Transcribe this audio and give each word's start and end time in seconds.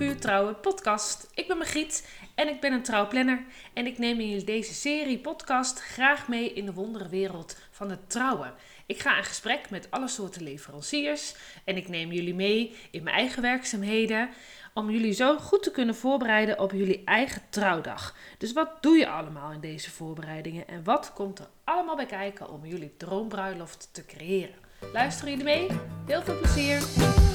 Puur 0.00 0.18
Trouwen 0.18 0.60
podcast. 0.60 1.30
Ik 1.34 1.46
ben 1.46 1.56
Margriet 1.56 2.08
en 2.34 2.48
ik 2.48 2.60
ben 2.60 2.72
een 2.72 2.82
trouwplanner. 2.82 3.44
En 3.72 3.86
ik 3.86 3.98
neem 3.98 4.20
in 4.20 4.44
deze 4.44 4.74
serie 4.74 5.18
podcast 5.18 5.80
graag 5.80 6.28
mee 6.28 6.52
in 6.52 6.64
de 6.64 6.72
wonderenwereld 6.72 7.56
van 7.70 7.90
het 7.90 8.10
trouwen. 8.10 8.54
Ik 8.86 9.00
ga 9.00 9.16
in 9.16 9.24
gesprek 9.24 9.70
met 9.70 9.90
alle 9.90 10.08
soorten 10.08 10.42
leveranciers 10.42 11.34
en 11.64 11.76
ik 11.76 11.88
neem 11.88 12.12
jullie 12.12 12.34
mee 12.34 12.76
in 12.90 13.02
mijn 13.02 13.16
eigen 13.16 13.42
werkzaamheden 13.42 14.28
om 14.74 14.90
jullie 14.90 15.12
zo 15.12 15.38
goed 15.38 15.62
te 15.62 15.70
kunnen 15.70 15.94
voorbereiden 15.94 16.58
op 16.58 16.72
jullie 16.72 17.02
eigen 17.04 17.42
trouwdag. 17.50 18.16
Dus 18.38 18.52
wat 18.52 18.82
doe 18.82 18.96
je 18.96 19.08
allemaal 19.08 19.52
in 19.52 19.60
deze 19.60 19.90
voorbereidingen 19.90 20.68
en 20.68 20.84
wat 20.84 21.12
komt 21.12 21.38
er 21.38 21.48
allemaal 21.64 21.96
bij 21.96 22.06
kijken 22.06 22.50
om 22.50 22.66
jullie 22.66 22.94
droombruiloft 22.96 23.88
te 23.92 24.06
creëren? 24.06 24.54
Luisteren 24.92 25.30
jullie 25.30 25.44
mee? 25.44 25.66
Heel 26.06 26.22
veel 26.22 26.38
plezier! 26.38 27.29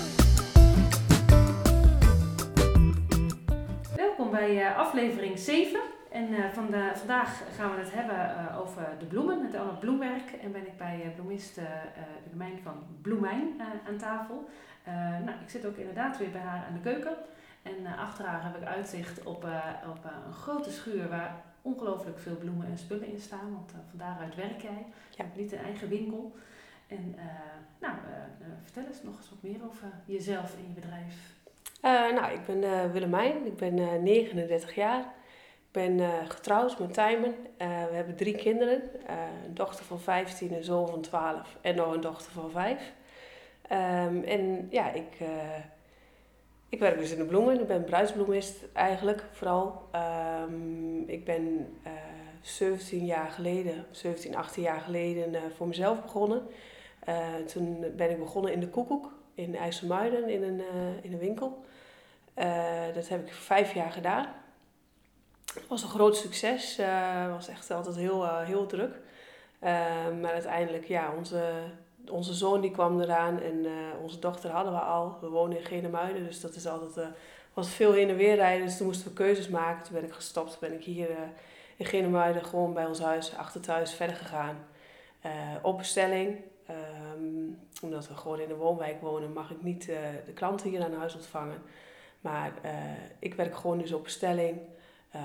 Bij 4.35 4.69
uh, 4.69 4.77
aflevering 4.77 5.39
7. 5.39 5.79
En 6.11 6.53
van 6.53 6.71
de, 6.71 6.91
vandaag 6.93 7.41
gaan 7.55 7.75
we 7.75 7.81
het 7.81 7.93
hebben 7.93 8.15
uh, 8.15 8.59
over 8.59 8.87
de 8.99 9.05
bloemen, 9.05 9.45
het 9.45 9.55
allemaal 9.55 9.77
bloemwerk. 9.77 10.31
En 10.41 10.51
ben 10.51 10.67
ik 10.67 10.77
bij 10.77 11.13
bloemist 11.15 11.59
Willemijn 12.23 12.59
van 12.63 12.83
Bloemijn 13.01 13.61
aan 13.87 13.97
tafel. 13.97 14.49
nou, 15.25 15.39
ik 15.41 15.49
zit 15.49 15.65
ook 15.65 15.77
inderdaad 15.77 16.17
weer 16.17 16.31
bij 16.31 16.41
haar 16.41 16.65
aan 16.67 16.73
de 16.73 16.79
keuken. 16.79 17.15
En 17.61 17.97
achter 17.97 18.25
haar 18.25 18.43
heb 18.43 18.55
ik 18.55 18.67
uitzicht 18.67 19.23
op, 19.23 19.47
op 19.89 20.03
een 20.03 20.33
grote 20.33 20.71
schuur 20.71 21.09
waar 21.09 21.43
ongelooflijk 21.61 22.19
veel 22.19 22.35
bloemen 22.35 22.67
en 22.67 22.77
spullen 22.77 23.11
in 23.11 23.19
staan. 23.19 23.51
Want 23.51 23.71
van 23.71 23.99
daaruit 23.99 24.35
werk 24.35 24.61
jij. 24.61 24.85
Je 25.09 25.21
hebt 25.21 25.37
niet 25.37 25.51
een 25.51 25.63
eigen 25.63 25.89
winkel. 25.89 26.35
En 26.87 27.15
nou, 27.79 27.95
vertel 28.63 28.85
eens 28.85 29.03
nog 29.03 29.17
eens 29.17 29.29
wat 29.29 29.41
meer 29.41 29.65
over 29.65 29.87
jezelf 30.05 30.55
en 30.57 30.67
je 30.67 30.81
bedrijf. 30.81 31.35
Uh, 31.81 32.13
nou, 32.13 32.33
ik 32.33 32.45
ben 32.45 32.61
uh, 32.61 32.91
Willemijn, 32.91 33.45
ik 33.45 33.55
ben 33.55 33.77
uh, 33.77 33.93
39 33.93 34.75
jaar. 34.75 34.99
Ik 34.99 35.81
ben 35.81 35.99
getrouwd 36.29 36.79
met 36.79 36.93
Tijmen. 36.93 37.35
we 37.57 37.91
hebben 37.91 38.15
drie 38.15 38.35
kinderen: 38.35 38.81
een 39.45 39.53
dochter 39.53 39.85
van 39.85 39.99
15, 39.99 40.53
een 40.53 40.63
zoon 40.63 40.87
van 40.87 41.01
12 41.01 41.57
en 41.61 41.75
nog 41.75 41.93
een 41.93 42.01
dochter 42.01 42.31
van 42.31 42.51
5. 42.51 42.71
Um, 42.71 42.79
ehm, 43.67 44.23
en 44.23 44.67
ja, 44.69 44.91
ik, 44.91 45.17
ik 46.69 46.79
werk 46.79 46.97
dus 46.97 47.11
in 47.11 47.17
de 47.17 47.25
bloemen. 47.25 47.59
Ik 47.59 47.67
ben 47.67 47.83
bruidsbloemist 47.83 48.55
eigenlijk 48.73 49.23
vooral. 49.31 49.89
Um, 50.43 51.03
ik 51.07 51.25
ben 51.25 51.77
17 52.41 53.05
jaar 53.05 53.29
geleden, 53.29 53.85
17, 53.91 54.35
18 54.35 54.63
jaar 54.63 54.79
geleden 54.79 55.51
voor 55.55 55.67
mezelf 55.67 56.01
begonnen. 56.01 56.47
toen 57.45 57.85
ben 57.95 58.09
ik 58.09 58.19
begonnen 58.19 58.53
in 58.53 58.59
de 58.59 58.69
Koekoek 58.69 59.14
in 59.35 59.55
IJsselmuiden 59.55 60.29
in 60.29 60.43
een, 60.43 60.61
in 61.01 61.13
een 61.13 61.19
winkel. 61.19 61.65
Uh, 62.35 62.93
dat 62.93 63.07
heb 63.07 63.25
ik 63.27 63.33
vijf 63.33 63.73
jaar 63.73 63.91
gedaan. 63.91 64.27
Het 65.53 65.67
was 65.67 65.83
een 65.83 65.89
groot 65.89 66.17
succes. 66.17 66.77
Het 66.77 66.85
uh, 66.85 67.31
was 67.33 67.47
echt 67.47 67.71
altijd 67.71 67.95
heel, 67.95 68.23
uh, 68.23 68.41
heel 68.41 68.65
druk. 68.65 68.95
maar 70.21 70.31
uiteindelijk, 70.33 70.85
ja, 70.85 71.13
onze, 71.17 71.51
onze 72.09 72.33
zoon 72.33 72.61
die 72.61 72.71
kwam 72.71 73.01
eraan 73.01 73.41
en 73.41 73.65
onze 74.01 74.19
dochter 74.19 74.49
hadden 74.49 74.73
we 74.73 74.79
al. 74.79 75.17
We 75.21 75.27
wonen 75.27 75.57
in 75.57 75.65
Genemuiden, 75.65 76.25
dus 76.25 76.41
dat 76.41 76.55
is 76.55 76.67
altijd, 76.67 77.07
was 77.53 77.69
veel 77.69 77.91
heen 77.93 78.09
en 78.09 78.15
weer 78.15 78.35
rijden. 78.35 78.65
Dus 78.65 78.77
toen 78.77 78.87
moesten 78.87 79.07
we 79.07 79.13
keuzes 79.13 79.47
maken. 79.47 79.83
Toen 79.83 79.93
ben 79.93 80.03
ik 80.03 80.13
gestopt, 80.13 80.59
ben 80.59 80.73
ik 80.73 80.83
hier 80.83 81.09
in 81.75 81.85
Genemuiden 81.85 82.45
gewoon 82.45 82.73
bij 82.73 82.85
ons 82.85 82.99
huis, 82.99 83.35
achter 83.37 83.61
thuis, 83.61 83.93
verder 83.93 84.15
gegaan. 84.15 84.65
op 85.61 85.77
bestelling. 85.77 86.41
Um, 87.15 87.59
omdat 87.81 88.07
we 88.07 88.15
gewoon 88.15 88.39
in 88.39 88.49
een 88.49 88.55
woonwijk 88.55 89.01
wonen, 89.01 89.33
mag 89.33 89.51
ik 89.51 89.63
niet 89.63 89.85
de 90.25 90.33
klanten 90.33 90.69
hier 90.69 90.83
aan 90.83 90.93
huis 90.93 91.15
ontvangen. 91.15 91.61
Maar 92.21 92.53
uh, 92.65 92.71
ik 93.19 93.33
werk 93.33 93.55
gewoon 93.55 93.77
dus 93.77 93.91
op 93.91 94.03
bestelling. 94.03 94.59
Uh, 95.15 95.21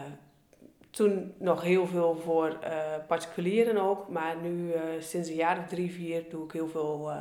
toen 0.90 1.34
nog 1.38 1.62
heel 1.62 1.86
veel 1.86 2.16
voor 2.16 2.58
particulieren 3.06 3.76
ook. 3.76 4.08
Maar 4.08 4.36
nu 4.36 4.72
sinds 4.98 5.28
een 5.28 5.34
jaar 5.34 5.58
of 5.58 5.66
drie, 5.66 5.92
vier 5.92 6.24
doe 6.30 6.44
ik 6.44 6.52
heel 6.52 6.68
veel 6.68 7.12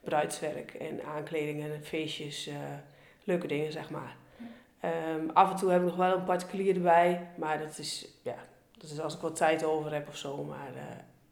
bruidswerk 0.00 0.74
en 0.74 1.04
aankledingen 1.04 1.74
en 1.74 1.84
feestjes. 1.84 2.50
leuke 3.24 3.46
dingen, 3.46 3.72
zeg 3.72 3.90
maar. 3.90 4.16
Um, 5.16 5.30
af 5.30 5.50
en 5.50 5.56
toe 5.56 5.70
heb 5.70 5.80
ik 5.80 5.86
nog 5.86 5.96
wel 5.96 6.16
een 6.16 6.24
particulier 6.24 6.74
erbij. 6.74 7.28
Maar 7.36 7.58
dat 7.58 7.78
is, 7.78 8.08
ja, 8.22 8.36
dat 8.78 8.90
is 8.90 9.00
als 9.00 9.14
ik 9.14 9.20
wat 9.20 9.36
tijd 9.36 9.64
over 9.64 9.92
heb 9.92 10.08
of 10.08 10.16
zo. 10.16 10.44
Maar 10.44 10.72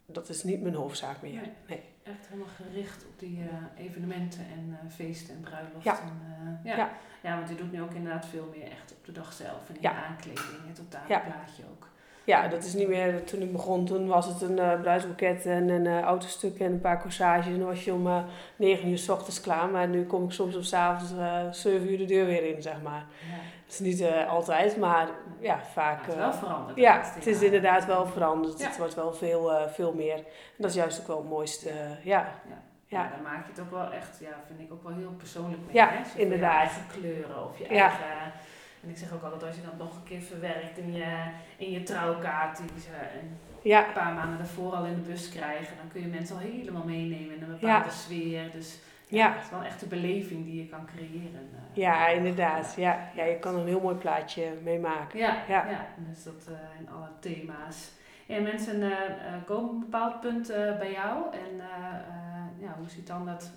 dat 0.07 0.29
is 0.29 0.43
niet 0.43 0.63
mijn 0.63 0.75
hoofdzaak 0.75 1.23
meer. 1.23 1.51
Nee. 1.69 1.94
Echt 2.05 2.27
helemaal 2.29 2.53
gericht 2.57 3.05
op 3.05 3.19
die 3.19 3.41
evenementen 3.77 4.41
en 4.41 4.91
feesten 4.91 5.35
en 5.35 5.41
bruiloften. 5.41 5.83
Ja. 5.83 6.61
ja. 6.65 6.77
ja. 6.77 6.91
Ja, 7.23 7.37
want 7.37 7.49
je 7.49 7.55
doet 7.55 7.73
nu 7.73 7.83
ook 7.83 7.95
inderdaad 7.95 8.27
veel 8.27 8.49
meer 8.57 8.71
echt 8.71 8.93
op 8.93 9.05
de 9.05 9.13
dag 9.13 9.33
zelf. 9.33 9.69
En 9.69 9.75
in 9.75 9.81
ja. 9.81 10.05
aankleding, 10.05 10.67
het 10.67 10.77
totaalplaatje 10.77 11.63
ja. 11.63 11.69
ook. 11.71 11.89
Ja, 12.25 12.49
dat 12.49 12.65
is 12.65 12.75
niet 12.75 12.89
meer, 12.89 13.25
toen 13.25 13.43
ik 13.43 13.53
begon, 13.53 13.85
toen 13.85 14.07
was 14.07 14.27
het 14.27 14.43
een 14.43 14.57
uh, 14.57 14.81
bruidsboeket 14.81 15.47
en 15.47 15.69
een 15.69 15.85
uh, 15.85 16.01
autostuk 16.01 16.59
en 16.59 16.73
een 16.73 16.81
paar 16.81 17.01
corsages. 17.01 17.53
En 17.53 17.59
dan 17.59 17.69
was 17.69 17.85
je 17.85 17.93
om 17.93 18.07
uh, 18.07 18.25
9 18.57 18.89
uur 18.89 18.99
s 18.99 19.09
ochtends 19.09 19.41
klaar. 19.41 19.69
Maar 19.69 19.89
nu 19.89 20.05
kom 20.05 20.25
ik 20.25 20.31
soms 20.31 20.57
op 20.57 20.63
s'avonds 20.63 21.13
uh, 21.13 21.53
7 21.53 21.91
uur 21.91 21.99
de 21.99 22.05
deur 22.05 22.27
weer 22.27 22.55
in, 22.55 22.63
zeg 22.63 22.83
maar. 22.83 23.07
Ja. 23.31 23.37
Is 23.75 23.81
niet 23.81 24.05
altijd, 24.29 24.77
maar 24.77 25.09
ja, 25.41 25.61
vaak. 25.73 26.01
het 26.01 26.09
is 26.09 26.15
wel 26.15 26.33
veranderd. 26.33 26.79
Ja, 26.79 27.01
het 27.15 27.27
is 27.27 27.43
inderdaad 27.43 27.87
wel 27.87 28.07
veranderd. 28.07 28.65
Het 28.67 28.77
wordt 28.77 28.95
wel 28.95 29.13
veel, 29.13 29.69
veel 29.69 29.93
meer. 29.93 30.17
En 30.17 30.25
dat 30.57 30.71
is 30.71 30.77
juist 30.77 31.01
ook 31.01 31.07
wel 31.07 31.17
het 31.17 31.29
mooiste, 31.29 31.71
ja. 32.03 32.35
Ja. 32.87 33.09
dan 33.15 33.23
maak 33.23 33.45
je 33.45 33.51
het 33.51 33.61
ook 33.61 33.71
wel 33.71 33.93
echt, 33.93 34.19
ja, 34.21 34.43
vind 34.47 34.61
ik 34.61 34.73
ook 34.73 34.83
wel 34.83 34.95
heel 34.97 35.15
persoonlijk 35.17 35.63
mee. 35.67 35.75
Ja, 35.75 35.89
hè? 35.91 36.19
inderdaad. 36.21 36.53
Je 36.53 36.59
eigen 36.59 36.87
kleuren 37.01 37.45
of 37.49 37.59
je 37.59 37.67
eigen... 37.67 38.33
En 38.83 38.91
ik 38.91 38.97
zeg 38.97 39.13
ook 39.13 39.23
altijd, 39.23 39.43
als 39.43 39.55
je 39.55 39.63
dat 39.63 39.79
nog 39.79 39.97
een 39.97 40.03
keer 40.03 40.21
verwerkt 40.21 40.79
in 40.79 40.93
je, 40.93 41.31
in 41.57 41.71
je 41.71 41.83
trouwkaart, 41.83 42.59
die 42.59 42.81
ze 42.81 42.89
een 43.21 43.39
ja. 43.63 43.87
paar 43.95 44.13
maanden 44.13 44.39
daarvoor 44.39 44.73
al 44.73 44.85
in 44.85 44.95
de 44.95 45.01
bus 45.01 45.29
krijgen, 45.29 45.77
dan 45.77 45.89
kun 45.93 46.01
je 46.01 46.07
mensen 46.07 46.37
al 46.37 46.43
helemaal 46.43 46.85
meenemen 46.85 47.37
in 47.37 47.43
een 47.43 47.59
bepaalde 47.59 47.91
sfeer. 47.91 48.51
Dus 48.53 48.79
ja, 49.09 49.33
het 49.33 49.43
is 49.45 49.51
wel 49.51 49.63
echt 49.63 49.83
een 49.83 49.89
beleving 49.89 50.45
die 50.45 50.63
je 50.63 50.69
kan 50.69 50.87
creëren. 50.87 51.49
Uh, 51.53 51.59
ja, 51.73 52.09
inderdaad. 52.09 52.75
Ja. 52.77 53.11
ja, 53.15 53.25
je 53.25 53.39
kan 53.39 53.55
een 53.55 53.67
heel 53.67 53.81
mooi 53.81 53.97
plaatje 53.97 54.53
meemaken. 54.63 55.19
Ja, 55.19 55.37
ja. 55.49 55.67
ja, 55.71 55.87
dus 55.97 56.25
dat 56.25 56.49
uh, 56.51 56.57
in 56.81 56.89
alle 56.91 57.09
thema's. 57.21 57.91
En 58.27 58.43
mensen 58.43 58.81
uh, 58.81 58.93
komen 59.47 59.65
op 59.65 59.75
een 59.75 59.81
bepaald 59.81 60.21
punt 60.21 60.47
bij 60.79 60.93
jou 60.93 61.33
en 61.33 61.63
ja, 62.59 62.75
hoe 62.79 62.89
ziet 62.89 63.07
dan 63.07 63.27
dat 63.27 63.51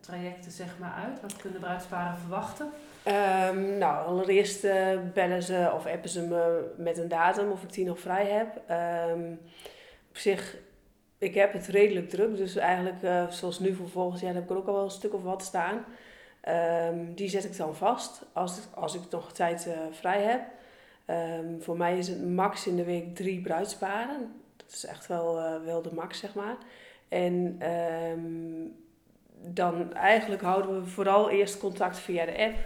traject 0.00 0.44
er 0.44 0.50
zeg 0.50 0.78
maar 0.78 0.92
uit? 1.04 1.20
Wat 1.20 1.36
kunnen 1.36 1.60
bruidsparen 1.60 2.18
verwachten? 2.18 2.66
Um, 3.06 3.78
nou, 3.78 4.06
allereerst 4.06 4.62
bellen 5.12 5.42
ze 5.42 5.70
of 5.74 5.86
appen 5.86 6.10
ze 6.10 6.22
me 6.22 6.72
met 6.76 6.98
een 6.98 7.08
datum 7.08 7.50
of 7.50 7.62
ik 7.62 7.72
die 7.72 7.84
nog 7.84 8.00
vrij 8.00 8.26
heb. 8.26 8.62
Um, 9.10 9.40
op 10.08 10.16
zich, 10.16 10.56
ik 11.22 11.34
heb 11.34 11.52
het 11.52 11.66
redelijk 11.66 12.08
druk, 12.08 12.36
dus 12.36 12.56
eigenlijk 12.56 13.02
uh, 13.02 13.30
zoals 13.30 13.58
nu 13.58 13.74
voor 13.74 13.88
volgend 13.88 14.20
jaar 14.20 14.34
heb 14.34 14.42
ik 14.42 14.50
er 14.50 14.56
ook 14.56 14.66
al 14.66 14.74
wel 14.74 14.84
een 14.84 14.90
stuk 14.90 15.14
of 15.14 15.22
wat 15.22 15.42
staan. 15.42 15.84
Um, 16.88 17.14
die 17.14 17.28
zet 17.28 17.44
ik 17.44 17.56
dan 17.56 17.76
vast 17.76 18.24
als, 18.32 18.60
als 18.74 18.94
ik 18.94 19.00
nog 19.10 19.32
tijd 19.32 19.68
vrij 19.90 20.22
heb. 20.22 20.42
voor 21.60 21.76
mij 21.76 21.98
is 21.98 22.08
het 22.08 22.28
max 22.28 22.66
in 22.66 22.76
de 22.76 22.84
week 22.84 23.14
drie 23.14 23.40
bruidsparen. 23.40 24.32
Dat 24.56 24.72
is 24.72 24.84
echt 24.84 25.06
wel, 25.06 25.60
wel 25.64 25.82
de 25.82 25.94
max, 25.94 26.18
zeg 26.18 26.34
maar. 26.34 26.56
En 27.08 27.62
um, 27.70 28.76
dan 29.40 29.94
eigenlijk 29.94 30.42
houden 30.42 30.80
we 30.80 30.86
vooral 30.86 31.30
eerst 31.30 31.58
contact 31.58 31.98
via 31.98 32.24
de 32.24 32.38
app. 32.38 32.56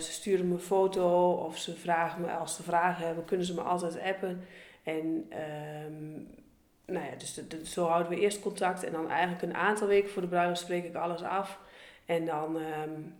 Ze 0.00 0.12
sturen 0.12 0.48
me 0.48 0.58
foto 0.58 1.32
of 1.32 1.58
ze 1.58 1.76
vragen 1.76 2.20
me, 2.20 2.30
als 2.30 2.56
ze 2.56 2.62
vragen 2.62 3.06
hebben, 3.06 3.24
kunnen 3.24 3.46
ze 3.46 3.54
me 3.54 3.60
altijd 3.60 4.00
appen. 4.00 4.44
En 4.82 5.28
nou 6.86 7.04
ja, 7.04 7.12
dus 7.16 7.72
zo 7.72 7.86
houden 7.86 8.12
we 8.12 8.20
eerst 8.20 8.40
contact. 8.40 8.84
En 8.84 8.92
dan 8.92 9.10
eigenlijk 9.10 9.42
een 9.42 9.54
aantal 9.54 9.86
weken 9.86 10.10
voor 10.10 10.22
de 10.22 10.28
bruiloft 10.28 10.60
spreek 10.60 10.84
ik 10.84 10.94
alles 10.94 11.22
af. 11.22 11.58
En 12.06 12.26
dan, 12.26 12.56
um, 12.56 13.14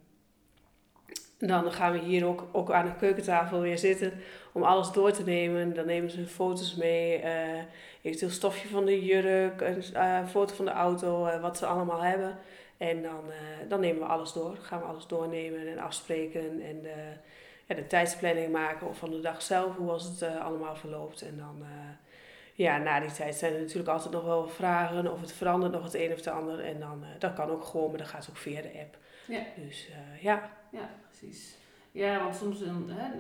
dan 1.39 1.73
gaan 1.73 1.93
we 1.93 1.99
hier 1.99 2.27
ook, 2.27 2.45
ook 2.53 2.71
aan 2.71 2.87
de 2.87 2.95
keukentafel 2.95 3.61
weer 3.61 3.79
zitten 3.79 4.13
om 4.53 4.63
alles 4.63 4.93
door 4.93 5.13
te 5.13 5.25
nemen. 5.25 5.75
Dan 5.75 5.87
nemen 5.87 6.11
ze 6.11 6.27
foto's 6.27 6.75
mee. 6.75 7.23
Eventueel 8.03 8.31
stofje 8.31 8.69
van 8.69 8.85
de 8.85 9.05
jurk, 9.05 9.61
een 9.61 9.85
uh, 9.95 10.27
foto 10.29 10.55
van 10.55 10.65
de 10.65 10.71
auto, 10.71 11.27
uh, 11.27 11.41
wat 11.41 11.59
ze 11.59 11.67
allemaal 11.67 12.03
hebben. 12.03 12.39
En 12.77 13.03
dan, 13.03 13.25
dan 13.69 13.81
nemen 13.81 14.03
we 14.03 14.09
alles 14.09 14.33
door. 14.33 14.57
Gaan 14.57 14.81
we 14.81 14.87
alles 14.87 15.07
doornemen 15.07 15.69
en 15.69 15.79
afspreken 15.79 16.61
en 16.63 16.81
ja, 17.67 17.75
de 17.75 17.87
tijdsplanning 17.87 18.53
maken 18.53 18.89
of 18.89 18.99
van 18.99 19.11
de 19.11 19.21
dag 19.21 19.43
zelf, 19.43 19.77
hoe 19.77 19.87
was 19.87 20.05
het 20.05 20.23
allemaal 20.39 20.77
verloopt. 20.77 21.23
En 21.23 21.37
dan, 21.37 21.65
ja, 22.55 22.79
na 22.79 23.01
die 23.01 23.13
tijd 23.13 23.35
zijn 23.35 23.55
er 23.55 23.61
natuurlijk 23.61 23.89
altijd 23.89 24.13
nog 24.13 24.25
wel 24.25 24.49
vragen 24.49 25.13
of 25.13 25.21
het 25.21 25.33
verandert 25.33 25.73
nog 25.73 25.85
het 25.85 25.95
een 25.95 26.11
of 26.11 26.17
het 26.17 26.27
ander. 26.27 26.61
En 26.61 26.81
dan, 26.81 27.05
dat 27.19 27.33
kan 27.33 27.51
ook 27.51 27.65
gewoon, 27.65 27.89
maar 27.89 27.99
dan 27.99 28.07
gaat 28.07 28.21
het 28.21 28.31
ook 28.31 28.41
via 28.41 28.63
de 28.63 28.79
app. 28.81 28.99
Ja. 29.27 29.43
Dus 29.57 29.89
ja. 30.21 30.51
Ja, 30.71 30.91
precies. 31.09 31.57
Ja, 31.93 32.23
want 32.23 32.37
soms, 32.37 32.61
hè, 32.61 33.11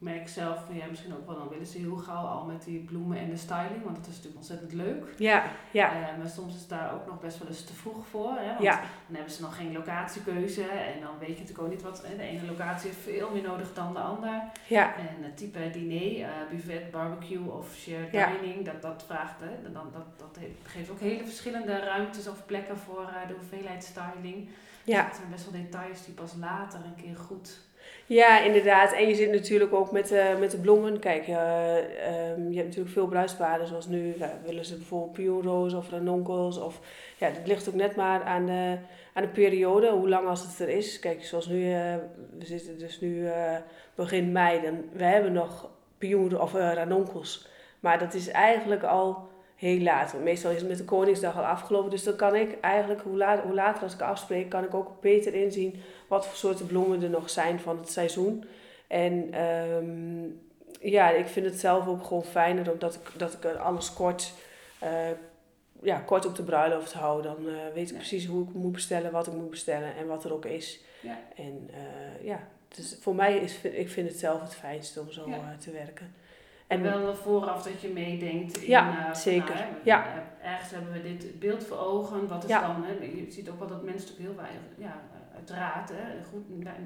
merk 0.00 0.28
zelf, 0.28 0.64
ja, 0.72 0.84
misschien 0.88 1.14
ook 1.14 1.26
wel, 1.26 1.38
dan 1.38 1.48
willen 1.48 1.66
ze 1.66 1.78
heel 1.78 1.96
gauw 1.96 2.24
al 2.26 2.44
met 2.44 2.64
die 2.64 2.78
bloemen 2.84 3.18
en 3.18 3.30
de 3.30 3.36
styling, 3.36 3.82
want 3.84 3.96
dat 3.96 4.06
is 4.06 4.10
natuurlijk 4.14 4.36
ontzettend 4.36 4.72
leuk. 4.72 5.14
Ja, 5.16 5.44
ja. 5.70 5.92
Uh, 6.00 6.18
maar 6.18 6.28
soms 6.28 6.54
is 6.54 6.66
daar 6.68 6.94
ook 6.94 7.06
nog 7.06 7.20
best 7.20 7.38
wel 7.38 7.48
eens 7.48 7.64
te 7.64 7.74
vroeg 7.74 8.06
voor. 8.06 8.32
Hè? 8.38 8.46
Want 8.48 8.62
Ja. 8.62 8.74
dan 9.06 9.14
hebben 9.16 9.32
ze 9.32 9.42
nog 9.42 9.56
geen 9.56 9.72
locatiekeuze 9.72 10.62
en 10.62 11.00
dan 11.00 11.18
weet 11.18 11.28
je 11.28 11.34
natuurlijk 11.42 11.60
ook 11.60 11.70
niet 11.70 11.82
wat. 11.82 12.02
Hè? 12.06 12.16
De 12.16 12.22
ene 12.22 12.46
locatie 12.46 12.88
heeft 12.90 13.02
veel 13.02 13.30
meer 13.30 13.42
nodig 13.42 13.74
dan 13.74 13.92
de 13.92 13.98
ander. 14.00 14.42
ja. 14.66 14.96
En 14.96 15.22
het 15.22 15.36
type 15.36 15.70
diner, 15.72 16.22
eh, 16.22 16.30
buffet, 16.50 16.90
barbecue 16.90 17.50
of 17.52 17.74
shared 17.74 18.12
Ja. 18.12 18.32
dining, 18.32 18.64
dat, 18.64 18.82
dat 18.82 19.04
vraagt, 19.06 19.40
hè? 19.40 19.72
Dan, 19.72 19.86
dat, 19.92 20.18
dat 20.18 20.38
geeft 20.64 20.90
ook 20.90 21.00
hele 21.00 21.24
verschillende 21.24 21.78
ruimtes 21.78 22.28
of 22.28 22.46
plekken 22.46 22.78
voor 22.78 23.02
eh, 23.02 23.28
de 23.28 23.34
hoeveelheid 23.34 23.84
styling. 23.84 24.48
Ja. 24.84 25.04
Het 25.04 25.16
zijn 25.16 25.30
best 25.30 25.50
wel 25.50 25.62
details 25.62 26.04
die 26.04 26.14
pas 26.14 26.34
later 26.38 26.80
een 26.84 26.94
keer 27.02 27.16
goed. 27.16 27.60
Ja, 28.10 28.40
inderdaad. 28.40 28.92
En 28.92 29.08
je 29.08 29.14
zit 29.14 29.30
natuurlijk 29.30 29.72
ook 29.72 29.92
met, 29.92 30.12
eh, 30.12 30.38
met 30.38 30.50
de 30.50 30.58
bloemen. 30.58 30.98
Kijk, 30.98 31.28
eh, 31.28 31.76
ehm, 31.76 32.48
je 32.48 32.56
hebt 32.56 32.66
natuurlijk 32.66 32.94
veel 32.94 33.06
bruidspaden, 33.06 33.66
zoals 33.66 33.86
nu 33.86 34.14
willen 34.44 34.64
ze 34.64 34.76
bijvoorbeeld 34.76 35.12
pioenroos 35.12 35.74
of 35.74 35.90
ranonkels. 35.90 36.58
Of, 36.58 36.80
ja, 37.18 37.30
dat 37.30 37.46
ligt 37.46 37.68
ook 37.68 37.74
net 37.74 37.96
maar 37.96 38.22
aan 38.22 38.46
de, 38.46 38.78
aan 39.14 39.22
de 39.22 39.28
periode, 39.28 39.90
hoe 39.90 40.08
lang 40.08 40.28
als 40.28 40.42
het 40.42 40.58
er 40.58 40.68
is. 40.68 40.98
Kijk, 40.98 41.24
zoals 41.24 41.46
nu, 41.46 41.72
eh, 41.72 41.94
we 42.38 42.44
zitten 42.44 42.78
dus 42.78 43.00
nu 43.00 43.28
begin 43.94 44.32
mei, 44.32 44.60
dan, 44.60 44.84
we 44.92 45.04
hebben 45.04 45.32
nog 45.32 45.70
pioen 45.98 46.40
of 46.40 46.52
ranonkels. 46.52 47.48
Maar 47.80 47.98
dat 47.98 48.14
is 48.14 48.28
eigenlijk 48.28 48.82
al 48.82 49.28
heel 49.60 49.78
laat. 49.80 50.12
Want 50.12 50.24
meestal 50.24 50.50
is 50.50 50.58
het 50.58 50.68
met 50.68 50.78
de 50.78 50.84
Koningsdag 50.84 51.36
al 51.36 51.44
afgelopen. 51.44 51.90
Dus 51.90 52.02
dan 52.04 52.16
kan 52.16 52.34
ik 52.34 52.60
eigenlijk, 52.60 53.00
hoe, 53.00 53.16
laat, 53.16 53.42
hoe 53.42 53.54
later 53.54 53.82
als 53.82 53.94
ik 53.94 54.00
afspreek, 54.00 54.48
kan 54.48 54.64
ik 54.64 54.74
ook 54.74 55.00
beter 55.00 55.34
inzien 55.34 55.82
wat 56.08 56.26
voor 56.26 56.36
soorten 56.36 56.66
bloemen 56.66 57.02
er 57.02 57.10
nog 57.10 57.30
zijn 57.30 57.60
van 57.60 57.78
het 57.78 57.90
seizoen. 57.90 58.44
En 58.86 59.32
ehm, 59.32 60.24
ja, 60.90 61.10
ik 61.10 61.26
vind 61.26 61.46
het 61.46 61.60
zelf 61.60 61.86
ook 61.88 62.04
gewoon 62.04 62.24
fijner 62.24 62.72
omdat 62.72 62.94
ik, 62.94 63.00
dat 63.16 63.32
ik 63.32 63.44
alles 63.44 63.92
kort, 63.92 64.32
eh, 64.78 64.90
ja, 65.82 65.98
kort 65.98 66.26
op 66.26 66.36
de 66.36 66.42
bruiloft 66.42 66.92
hou. 66.92 67.22
Dan 67.22 67.36
eh, 67.48 67.52
weet 67.74 67.86
ik 67.86 67.90
Ja. 67.92 67.96
precies 67.98 68.26
hoe 68.26 68.48
ik 68.48 68.54
moet 68.54 68.72
bestellen, 68.72 69.12
wat 69.12 69.26
ik 69.26 69.32
moet 69.32 69.50
bestellen 69.50 69.96
en 69.96 70.06
wat 70.06 70.24
er 70.24 70.32
ook 70.32 70.44
is. 70.44 70.80
Ja. 71.00 71.18
En 71.36 71.68
eh, 71.72 72.24
ja, 72.26 72.40
dus 72.68 72.96
voor 73.00 73.14
mij 73.14 73.36
is 73.38 73.60
ik 73.62 73.88
vind 73.90 74.08
het 74.08 74.18
zelf 74.18 74.40
het 74.40 74.54
fijnste 74.54 75.00
om 75.00 75.10
zo 75.12 75.28
Ja. 75.28 75.56
te 75.60 75.70
werken. 75.70 76.14
En 76.70 76.82
wel 76.82 77.14
vooraf 77.14 77.62
dat 77.62 77.80
je 77.80 77.88
meedenkt. 77.88 78.56
In, 78.62 78.68
Ja, 78.70 79.08
eh, 79.08 79.14
zeker. 79.14 79.54
nou, 79.54 79.58
hè, 79.66 79.66
Ja. 79.82 80.04
eh, 80.06 80.52
Ergens 80.52 80.70
hebben 80.70 80.92
we 80.92 81.02
dit 81.02 81.38
beeld 81.40 81.64
voor 81.64 81.78
ogen. 81.78 82.28
Wat 82.28 82.42
is 82.44 82.50
Ja. 82.50 82.60
dan? 82.60 82.84
Hè? 82.84 82.92
Je 83.04 83.26
ziet 83.28 83.50
ook 83.50 83.58
wel 83.58 83.68
dat 83.68 83.82
mensen 83.82 84.08
natuurlijk 84.08 84.28
heel 84.28 84.44
weinig, 84.44 84.62
ja, 84.78 85.00
uiteraard, 85.34 85.88
hè, 85.88 86.24
goed, 86.30 86.44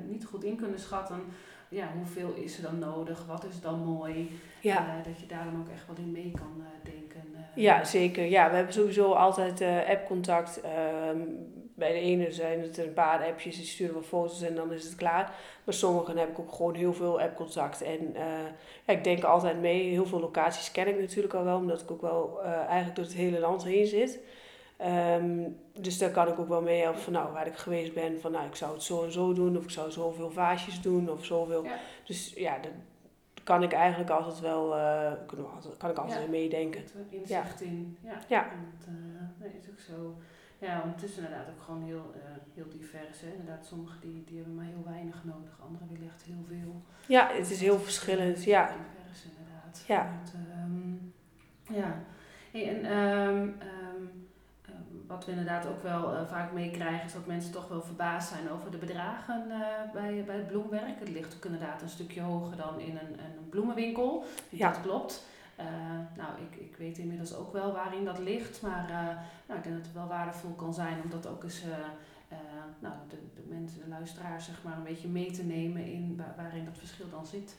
niet 0.08 0.24
goed 0.24 0.44
in 0.44 0.56
kunnen 0.56 0.78
schatten. 0.78 1.20
Ja, 1.68 1.86
hoeveel 1.96 2.32
is 2.34 2.56
er 2.56 2.62
dan 2.62 2.78
nodig? 2.78 3.24
Wat 3.26 3.44
is 3.44 3.60
dan 3.60 3.78
mooi? 3.84 4.40
ja. 4.60 4.76
Eh, 4.78 5.04
dat 5.04 5.20
je 5.20 5.26
daar 5.26 5.44
dan 5.44 5.60
ook 5.60 5.68
echt 5.68 5.86
wel 5.86 5.96
in 5.96 6.12
mee 6.12 6.30
kan 6.34 6.52
eh, 6.60 6.90
denken. 6.92 7.22
eh. 7.34 7.62
Ja, 7.62 7.84
zeker. 7.84 8.24
Ja, 8.24 8.50
we 8.50 8.56
hebben 8.56 8.74
sowieso 8.74 9.12
altijd 9.12 9.60
eh 9.60 9.88
appcontact. 9.88 10.60
Ehm, 10.60 11.18
bij 11.74 11.92
de 11.92 11.98
ene 11.98 12.32
zijn 12.32 12.60
het 12.60 12.78
een 12.78 12.92
paar 12.92 13.24
appjes, 13.26 13.56
die 13.56 13.64
sturen 13.64 13.94
wat 13.94 14.04
foto's 14.04 14.42
en 14.42 14.54
dan 14.54 14.72
is 14.72 14.84
het 14.84 14.94
klaar. 14.94 15.32
Maar 15.64 15.74
sommigen 15.74 16.16
heb 16.16 16.28
ik 16.30 16.38
ook 16.38 16.52
gewoon 16.52 16.74
heel 16.74 16.92
veel 16.94 17.20
appcontact. 17.20 17.82
En 17.82 18.14
eh, 18.14 18.22
ja, 18.84 18.92
ik 18.92 19.04
denk 19.04 19.22
altijd 19.22 19.60
mee. 19.60 19.90
Heel 19.90 20.06
veel 20.06 20.20
locaties 20.20 20.72
ken 20.72 20.88
ik 20.88 21.00
natuurlijk 21.00 21.34
al 21.34 21.44
wel, 21.44 21.56
omdat 21.56 21.80
ik 21.80 21.90
ook 21.90 22.00
wel 22.00 22.40
eh, 22.42 22.52
eigenlijk 22.52 22.96
door 22.96 23.04
het 23.04 23.14
hele 23.14 23.38
land 23.38 23.64
heen 23.64 23.86
zit. 23.86 24.18
Ehm, 24.76 25.48
dus 25.78 25.98
daar 25.98 26.10
kan 26.10 26.28
ik 26.28 26.38
ook 26.38 26.48
wel 26.48 26.62
mee 26.62 26.80
helpen 26.82 27.00
van 27.00 27.12
nou, 27.12 27.32
waar 27.32 27.46
ik 27.46 27.56
geweest 27.56 27.94
ben. 27.94 28.20
Van 28.20 28.32
nou, 28.32 28.46
ik 28.46 28.54
zou 28.54 28.72
het 28.72 28.82
zo 28.82 29.04
en 29.04 29.12
zo 29.12 29.32
doen. 29.32 29.56
Of 29.56 29.64
ik 29.64 29.70
zou 29.70 29.90
zoveel 29.90 30.30
vaasjes 30.30 30.80
doen. 30.80 31.10
Of 31.10 31.24
zoveel. 31.24 31.64
Ja. 31.64 31.78
Dus 32.04 32.32
ja, 32.36 32.58
dat 32.58 32.72
kan 33.44 33.62
ik 33.62 33.72
eigenlijk 33.72 34.10
altijd 34.10 34.40
wel, 34.40 34.76
eh, 34.76 35.12
kan, 35.78 35.90
ik 35.90 35.98
altijd 35.98 36.22
Ja. 36.22 36.28
meedenken. 36.30 36.84
Inzicht 37.08 37.60
in. 37.60 37.98
Ja. 38.02 38.18
Ja. 38.28 38.48
Want, 38.48 38.98
nee, 39.38 39.50
is 39.60 39.70
ook 39.70 39.78
zo. 39.78 40.14
Ja, 40.64 40.80
want 40.82 41.00
het 41.00 41.10
is 41.10 41.16
inderdaad 41.16 41.48
ook 41.48 41.62
gewoon 41.62 41.82
heel, 41.82 42.14
eh, 42.14 42.20
heel 42.54 42.68
divers. 42.68 43.20
Hè? 43.20 43.30
Inderdaad, 43.30 43.66
sommigen 43.66 44.00
die, 44.00 44.24
die 44.26 44.36
hebben 44.36 44.54
maar 44.54 44.64
heel 44.64 44.84
weinig 44.84 45.24
nodig. 45.24 45.60
Anderen 45.60 45.88
willen 45.88 46.08
echt 46.08 46.22
heel 46.22 46.44
veel. 46.48 46.82
Ja, 47.06 47.30
het 47.32 47.50
is 47.50 47.60
heel 47.60 47.78
verschillend. 47.78 48.44
Ja, 48.44 48.66
Divers 48.66 49.24
inderdaad. 49.24 49.84
Ja. 49.86 50.10
Want, 50.14 50.34
ehm, 50.34 51.76
ja. 51.78 51.96
Hey, 52.52 52.68
en 52.68 52.84
ehm, 52.84 53.48
ehm, 53.58 54.04
wat 55.06 55.24
we 55.24 55.30
inderdaad 55.30 55.66
ook 55.66 55.82
wel 55.82 56.14
eh, 56.14 56.26
vaak 56.26 56.52
meekrijgen, 56.52 57.06
is 57.06 57.12
dat 57.12 57.26
mensen 57.26 57.52
toch 57.52 57.68
wel 57.68 57.82
verbaasd 57.82 58.28
zijn 58.28 58.50
over 58.50 58.70
de 58.70 58.76
bedragen 58.76 59.50
eh, 59.50 59.92
bij, 59.92 60.24
bij 60.26 60.36
het 60.36 60.46
bloemwerk. 60.46 60.98
Het 60.98 61.08
ligt 61.08 61.34
ook 61.36 61.44
inderdaad 61.44 61.82
een 61.82 61.88
stukje 61.88 62.20
hoger 62.20 62.56
dan 62.56 62.80
in 62.80 62.96
een, 62.96 63.18
een 63.18 63.48
bloemenwinkel. 63.48 64.24
Ja. 64.48 64.70
Dat 64.70 64.80
klopt. 64.80 65.26
Eh, 65.56 65.66
nou, 66.16 66.30
ik, 66.50 66.60
ik 66.60 66.76
weet 66.76 66.98
inmiddels 66.98 67.34
ook 67.34 67.52
wel 67.52 67.72
waarin 67.72 68.04
dat 68.04 68.18
ligt, 68.18 68.62
maar 68.62 68.88
eh, 68.88 69.16
nou, 69.46 69.58
ik 69.58 69.62
denk 69.62 69.76
dat 69.76 69.84
het 69.86 69.94
wel 69.94 70.06
waardevol 70.06 70.50
kan 70.50 70.74
zijn 70.74 71.00
om 71.04 71.10
dat 71.10 71.26
ook 71.26 71.42
eens 71.42 71.62
eh, 71.62 72.38
nou, 72.78 72.94
de, 73.08 73.16
de 73.34 73.42
mensen, 73.48 73.80
de 73.80 73.88
luisteraars, 73.88 74.44
zeg 74.44 74.62
maar, 74.62 74.76
een 74.76 74.82
beetje 74.82 75.08
mee 75.08 75.30
te 75.30 75.44
nemen 75.44 75.84
in 75.84 76.14
waar, 76.16 76.34
waarin 76.36 76.64
dat 76.64 76.78
verschil 76.78 77.06
dan 77.10 77.26
zit. 77.26 77.56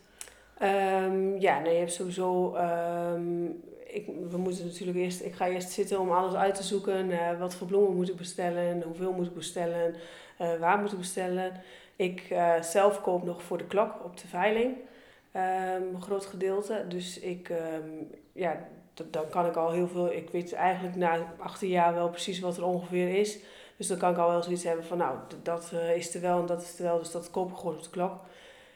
Ehm, 0.57 1.37
ja, 1.37 1.59
nee, 1.59 1.73
je 1.73 1.79
hebt 1.79 1.93
sowieso. 1.93 2.53
ehm, 2.55 3.45
ik, 3.87 4.09
we 4.29 4.37
moeten 4.37 4.65
natuurlijk 4.65 4.97
eerst. 4.97 5.21
Ik 5.21 5.33
ga 5.33 5.47
eerst 5.47 5.69
zitten 5.69 5.99
om 5.99 6.11
alles 6.11 6.33
uit 6.33 6.55
te 6.55 6.63
zoeken. 6.63 7.37
wat 7.39 7.55
voor 7.55 7.67
bloemen 7.67 7.95
moet 7.95 8.09
ik 8.09 8.15
bestellen? 8.15 8.81
Hoeveel 8.81 9.11
moet 9.11 9.25
ik 9.25 9.33
bestellen? 9.33 9.95
waar 10.59 10.77
moet 10.79 10.91
ik 10.91 10.97
bestellen? 10.97 11.51
Ik 11.95 12.35
zelf 12.61 13.01
koop 13.01 13.23
nog 13.23 13.43
voor 13.43 13.57
de 13.57 13.67
klok 13.67 14.03
op 14.03 14.17
de 14.17 14.27
veiling. 14.27 14.75
Ehm, 15.35 15.95
een 15.95 16.01
groot 16.01 16.25
gedeelte. 16.25 16.85
Dus 16.87 17.19
ik, 17.19 17.49
ehm, 17.49 17.89
ja, 18.31 18.67
dan 19.09 19.29
kan 19.29 19.45
ik 19.45 19.55
al 19.55 19.71
heel 19.71 19.87
veel. 19.87 20.11
Ik 20.11 20.29
weet 20.29 20.53
eigenlijk 20.53 20.95
na 20.95 21.33
18 21.37 21.69
jaar 21.69 21.93
wel 21.93 22.09
precies 22.09 22.39
wat 22.39 22.57
er 22.57 22.65
ongeveer 22.65 23.19
is. 23.19 23.39
Dus 23.77 23.87
dan 23.87 23.97
kan 23.97 24.11
ik 24.11 24.17
al 24.17 24.29
wel 24.29 24.43
zoiets 24.43 24.63
hebben 24.63 24.85
van, 24.85 24.97
nou, 24.97 25.17
dat 25.43 25.71
eh, 25.73 25.95
is 25.95 26.15
er 26.15 26.21
wel 26.21 26.39
en 26.39 26.45
dat 26.45 26.61
is 26.61 26.77
er 26.77 26.83
wel. 26.83 26.97
Dus 26.99 27.11
dat 27.11 27.31
koop 27.31 27.51
ik 27.51 27.57
gewoon 27.57 27.75
op 27.75 27.83
de 27.83 27.89
klok. 27.89 28.19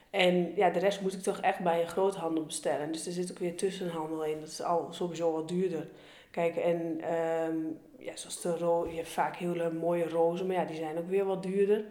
En 0.10 0.56
ja, 0.56 0.70
de 0.70 0.80
rest 0.80 1.02
moet 1.02 1.14
ik 1.14 1.22
toch 1.22 1.40
echt 1.40 1.60
bij 1.60 1.82
een 1.82 1.88
groothandel 1.88 2.46
bestellen. 2.46 2.92
Dus 2.92 3.06
er 3.06 3.12
zit 3.12 3.32
ook 3.32 3.40
weer 3.40 3.58
tussenhandel 3.58 4.26
in. 4.26 4.40
Dat 4.40 4.50
is 4.50 4.62
al 4.62 4.88
sowieso 4.92 5.32
wat 5.32 5.48
duurder. 5.48 5.88
Kijk, 6.32 6.56
en 6.56 7.02
ehm, 7.02 7.58
ja, 7.98 8.16
zoals 8.16 8.42
de 8.42 8.58
ro 8.58 8.88
je 8.90 8.96
hebt 8.96 9.10
vaak 9.10 9.36
hele 9.36 9.72
mooie 9.72 10.10
rozen, 10.10 10.48
maar 10.48 10.56
ja, 10.56 10.66
die 10.66 10.78
zijn 10.78 10.98
ook 10.98 11.10
weer 11.10 11.26
wat 11.26 11.44
duurder 11.44 11.84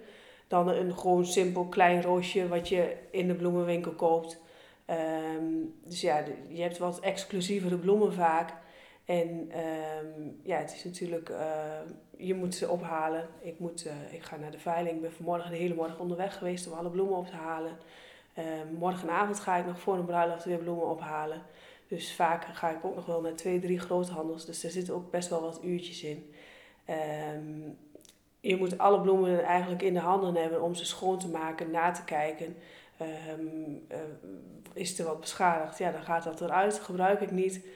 dan 0.49 0.69
een 0.69 0.99
gewoon 0.99 1.27
simpel 1.27 1.65
klein 1.65 2.03
roosje 2.03 2.49
wat 2.49 2.69
je 2.69 2.97
in 3.11 3.29
de 3.29 3.35
bloemenwinkel 3.35 3.93
koopt. 3.93 4.41
Ehm, 4.89 5.45
dus 5.85 6.01
ja, 6.01 6.25
je 6.49 6.63
hebt 6.63 6.79
wat 6.79 7.01
exclusievere 7.01 7.79
bloemen 7.79 8.13
vaak. 8.13 8.53
En 9.05 9.51
ehm, 9.51 10.31
ja, 10.43 10.59
het 10.59 10.73
is 10.73 10.85
natuurlijk, 10.85 11.29
eh, 11.29 11.81
je 12.17 12.35
moet 12.35 12.55
ze 12.55 12.69
ophalen. 12.69 13.29
Ik, 13.41 13.59
moet, 13.59 13.87
eh, 13.87 14.13
ik 14.13 14.23
ga 14.23 14.37
naar 14.37 14.51
de 14.51 14.59
veiling. 14.59 14.97
Ik 14.97 15.03
ben 15.03 15.13
vanmorgen 15.13 15.51
de 15.51 15.57
hele 15.57 15.75
morgen 15.75 15.99
onderweg 15.99 16.39
geweest 16.39 16.67
om 16.67 16.73
alle 16.73 16.91
bloemen 16.91 17.17
op 17.17 17.27
te 17.27 17.37
halen. 17.37 17.77
Ehm, 18.35 18.75
morgenavond 18.79 19.41
ga 19.41 19.57
ik 19.57 19.67
nog 19.67 19.81
voor 19.81 19.95
een 19.95 20.05
bruiloft 20.05 20.45
weer 20.45 20.59
bloemen 20.59 20.89
ophalen. 20.89 21.43
Dus 21.89 22.15
vaak 22.15 22.45
ga 22.45 22.71
ik 22.71 22.85
ook 22.85 22.95
nog 22.95 23.07
wel 23.07 23.21
naar 23.21 23.35
twee, 23.35 23.61
drie 23.61 23.79
groothandels. 23.79 24.45
Dus 24.45 24.65
er 24.65 24.71
zitten 24.71 24.95
ook 24.95 25.11
best 25.11 25.29
wel 25.29 25.41
wat 25.41 25.61
uurtjes 25.65 26.03
in. 26.03 26.33
Je 28.41 28.57
moet 28.57 28.79
alle 28.79 29.01
bloemen 29.01 29.45
eigenlijk 29.45 29.83
in 29.83 29.95
de 29.95 30.01
handen 30.01 30.35
hebben 30.35 30.63
om 30.63 30.75
ze 30.75 30.85
schoon 30.85 31.19
te 31.19 31.29
maken, 31.29 31.71
na 31.71 31.91
te 31.91 32.05
kijken. 32.05 32.57
Ehm, 32.99 33.77
eh, 33.89 33.99
is 34.73 34.99
er 34.99 35.07
wat 35.07 35.21
beschadigd? 35.21 35.79
Ja, 35.79 35.91
dan 35.91 36.03
gaat 36.03 36.25
dat 36.25 36.41
eruit. 36.41 36.79
Gebruik 36.79 37.21
ik 37.21 37.31
niet. 37.31 37.67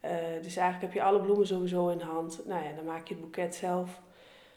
Eh, 0.00 0.12
dus 0.42 0.56
eigenlijk 0.56 0.80
heb 0.80 0.92
je 0.92 1.08
alle 1.08 1.20
bloemen 1.20 1.46
sowieso 1.46 1.88
in 1.88 1.98
de 1.98 2.04
hand. 2.04 2.40
Nou 2.46 2.64
ja, 2.64 2.72
dan 2.72 2.84
maak 2.84 3.08
je 3.08 3.14
het 3.14 3.22
boeket 3.22 3.54
zelf. 3.54 4.00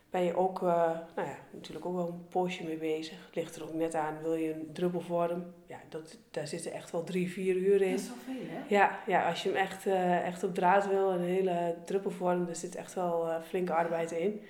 Ben 0.10 0.24
je 0.24 0.36
ook, 0.36 0.58
eh, 0.62 0.91
nou 1.15 1.27
ja, 1.27 1.38
natuurlijk 1.51 1.86
ook 1.86 1.96
wel 1.96 2.08
een 2.08 2.27
poosje 2.27 2.63
mee 2.63 2.77
bezig. 2.77 3.25
Het 3.25 3.36
ligt 3.36 3.55
er 3.55 3.63
ook 3.63 3.74
net 3.74 3.96
aan, 3.96 4.22
wil 4.22 4.34
je 4.34 4.53
een 4.53 4.70
druppelvorm? 4.74 5.53
Ja, 5.67 5.77
dat, 5.89 6.17
daar 6.32 6.48
zitten 6.48 6.72
echt 6.72 6.91
wel 6.91 7.03
drie, 7.03 7.32
vier 7.32 7.55
uur 7.55 7.82
in. 7.82 7.91
Dat 7.91 8.00
is 8.00 8.08
zoveel, 8.08 8.48
hè? 8.48 8.75
Ja, 8.75 9.00
ja 9.08 9.29
als 9.29 9.44
je 9.44 9.50
hem 9.50 9.58
echt, 9.58 9.86
echt 10.24 10.44
op 10.44 10.53
draad 10.53 10.88
wil, 10.88 11.12
een 11.12 11.24
hele 11.24 11.75
druppelvorm, 11.86 12.46
daar 12.46 12.55
zit 12.55 12.75
echt 12.75 12.94
wel 12.94 13.41
flinke 13.41 13.74
arbeid 13.74 14.12
in. 14.12 14.41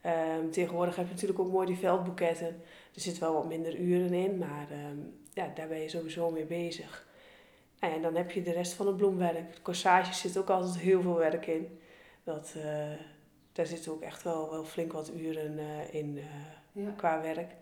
Ehm, 0.00 0.50
tegenwoordig 0.50 0.96
heb 0.96 1.06
je 1.06 1.12
natuurlijk 1.12 1.40
ook 1.40 1.52
mooi 1.52 1.66
die 1.66 1.78
veldboeketten. 1.78 2.62
Er 2.94 3.00
zit 3.00 3.18
wel 3.18 3.32
wat 3.32 3.46
minder 3.48 3.76
uren 3.76 4.12
in, 4.12 4.38
maar 4.38 4.66
ehm, 4.70 4.98
ja, 5.32 5.50
daar 5.54 5.68
ben 5.68 5.80
je 5.80 5.88
sowieso 5.88 6.30
mee 6.30 6.44
bezig. 6.44 7.06
Nou 7.80 7.94
en 7.94 8.02
dan 8.02 8.14
heb 8.14 8.30
je 8.30 8.42
de 8.42 8.52
rest 8.52 8.72
van 8.72 8.86
het 8.86 8.96
bloemwerk. 8.96 9.54
De 9.54 9.62
corsage 9.62 10.14
zit 10.14 10.38
ook 10.38 10.50
altijd 10.50 10.78
heel 10.78 11.02
veel 11.02 11.16
werk 11.16 11.46
in. 11.46 11.78
Dat, 12.24 12.54
eh, 12.56 12.90
daar 13.52 13.66
zitten 13.66 13.92
ook 13.92 14.02
echt 14.02 14.22
wel, 14.22 14.50
wel 14.50 14.64
flink 14.64 14.92
wat 14.92 15.10
uren 15.16 15.58
eh, 15.58 15.94
in 15.94 16.18
eh, 16.18 16.84
Ja. 16.84 16.90
qua 16.96 17.20
werk. 17.20 17.52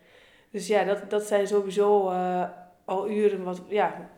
Dus 0.51 0.67
ja, 0.67 0.85
dat, 0.85 1.11
dat 1.11 1.23
zijn 1.23 1.47
sowieso 1.47 2.09
al 2.85 3.11
uren 3.11 3.45
wat, 3.45 3.63
ja, 3.69 4.09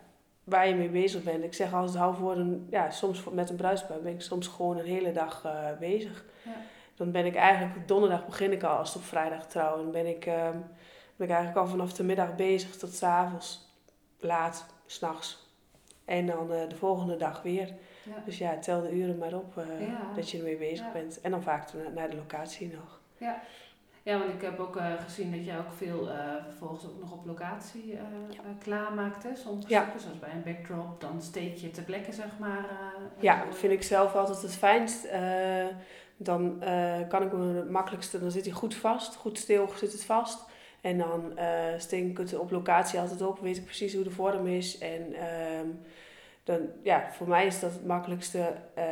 waar 0.43 0.67
je 0.67 0.75
mee 0.75 0.89
bezig 0.89 1.23
bent. 1.23 1.43
Ik 1.43 1.53
zeg 1.53 1.73
als 1.73 1.91
het 1.91 1.99
hou 1.99 2.15
voor 2.15 2.35
een, 2.35 2.67
ja, 2.69 2.89
soms 2.89 3.23
met 3.23 3.49
een 3.49 3.55
bruidspaar 3.55 4.01
ben 4.01 4.13
ik 4.13 4.21
soms 4.21 4.47
gewoon 4.47 4.77
een 4.77 4.85
hele 4.85 5.11
dag 5.11 5.47
bezig. 5.79 6.25
Ja. 6.43 6.51
Dan 6.95 7.11
ben 7.11 7.25
ik 7.25 7.35
eigenlijk, 7.35 7.87
donderdag 7.87 8.25
begin 8.25 8.51
ik 8.51 8.63
al 8.63 8.77
als 8.77 8.93
het 8.93 8.97
op 8.97 9.07
vrijdag 9.07 9.47
trouw. 9.47 9.77
Dan 9.77 9.91
ben 9.91 10.05
ik, 10.05 10.25
ehm, 10.25 10.57
ben 11.15 11.27
ik 11.27 11.33
eigenlijk 11.33 11.65
al 11.65 11.67
vanaf 11.71 11.93
de 11.93 12.03
middag 12.03 12.35
bezig 12.35 12.77
tot 12.77 12.93
's 12.93 13.03
avonds 13.03 13.73
laat. 14.19 14.65
s'nachts. 14.87 15.43
En 16.05 16.25
dan 16.25 16.53
eh, 16.53 16.69
de 16.69 16.75
volgende 16.75 17.17
dag 17.17 17.41
weer. 17.41 17.67
Ja. 18.03 18.13
Dus 18.25 18.37
ja, 18.37 18.57
tel 18.59 18.81
de 18.81 18.91
uren 18.95 19.17
maar 19.17 19.33
op 19.33 19.57
eh, 19.57 19.87
Ja. 19.87 20.11
dat 20.15 20.29
je 20.29 20.37
ermee 20.37 20.57
bezig 20.57 20.85
Ja. 20.85 20.91
bent. 20.91 21.21
En 21.21 21.31
dan 21.31 21.41
vaak 21.43 21.73
naar- 21.73 21.91
naar 21.93 22.09
de 22.09 22.15
locatie 22.15 22.73
nog. 22.73 22.99
Ja, 24.03 24.17
want 24.19 24.33
ik 24.33 24.41
heb 24.41 24.59
ook 24.59 24.75
eh, 24.77 24.93
gezien 25.03 25.31
dat 25.31 25.45
jij 25.45 25.57
ook 25.57 25.73
veel 25.77 26.07
vervolgens 26.47 26.85
ook 26.85 26.99
nog 26.99 27.11
op 27.11 27.25
locatie 27.25 27.87
Ja. 27.87 27.99
klaarmaakt, 28.63 29.23
hè? 29.23 29.35
Sommige 29.35 29.69
Ja. 29.69 29.79
stukken, 29.81 30.01
zoals 30.01 30.19
bij 30.19 30.31
een 30.31 30.43
backdrop, 30.43 31.01
dan 31.01 31.21
steek 31.21 31.57
je 31.57 31.71
ter 31.71 31.83
plekke, 31.83 32.11
zeg 32.11 32.39
maar. 32.39 32.65
Ja, 33.19 33.45
dat 33.45 33.55
vind 33.57 33.73
ik 33.73 33.83
zelf 33.83 34.15
altijd 34.15 34.41
het 34.41 34.55
fijnst. 34.55 35.07
Dan 36.17 36.59
kan 37.07 37.23
ik 37.23 37.31
hem 37.31 37.55
het 37.55 37.69
makkelijkste, 37.69 38.19
dan 38.19 38.31
zit 38.31 38.45
hij 38.45 38.53
goed 38.53 38.75
vast, 38.75 39.15
goed 39.15 39.37
stil 39.37 39.69
zit 39.75 39.91
het 39.91 40.05
vast. 40.05 40.45
En 40.85 40.97
dan 40.97 41.37
eh 41.37 41.47
steek 41.77 42.05
ik 42.09 42.17
het 42.17 42.37
op 42.37 42.51
locatie 42.51 42.99
altijd 42.99 43.21
op, 43.21 43.39
weet 43.39 43.57
ik 43.57 43.65
precies 43.65 43.93
hoe 43.93 44.03
de 44.03 44.11
vorm 44.11 44.47
is. 44.47 44.77
En 44.77 45.13
ehm, 45.13 45.67
dan, 46.43 46.59
ja, 46.83 47.09
voor 47.11 47.27
mij 47.27 47.45
is 47.45 47.59
dat 47.59 47.71
het 47.71 47.85
makkelijkste, 47.85 48.39
eh, 48.73 48.83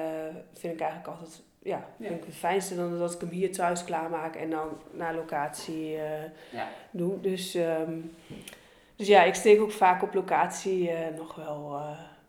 vind 0.54 0.74
ik 0.74 0.80
eigenlijk 0.80 1.08
altijd, 1.10 1.42
ja, 1.64 1.86
Ja. 1.98 2.08
vind 2.08 2.20
ik 2.20 2.26
het 2.26 2.36
fijnste 2.36 2.76
dan 2.76 3.00
dat 3.00 3.14
ik 3.14 3.20
hem 3.20 3.30
hier 3.30 3.52
thuis 3.52 3.84
klaarmaak 3.84 4.36
en 4.36 4.50
dan 4.50 4.68
naar 4.92 5.14
locatie 5.16 5.90
Ja. 6.52 6.68
doe. 6.92 7.20
Dus, 7.22 7.56
ehm, 7.56 7.94
dus 8.96 9.08
ja, 9.08 9.24
ik 9.24 9.36
steek 9.36 9.62
ook 9.62 9.72
vaak 9.72 10.04
op 10.04 10.14
locatie 10.14 10.92
nog 11.18 11.36
wel, 11.36 11.80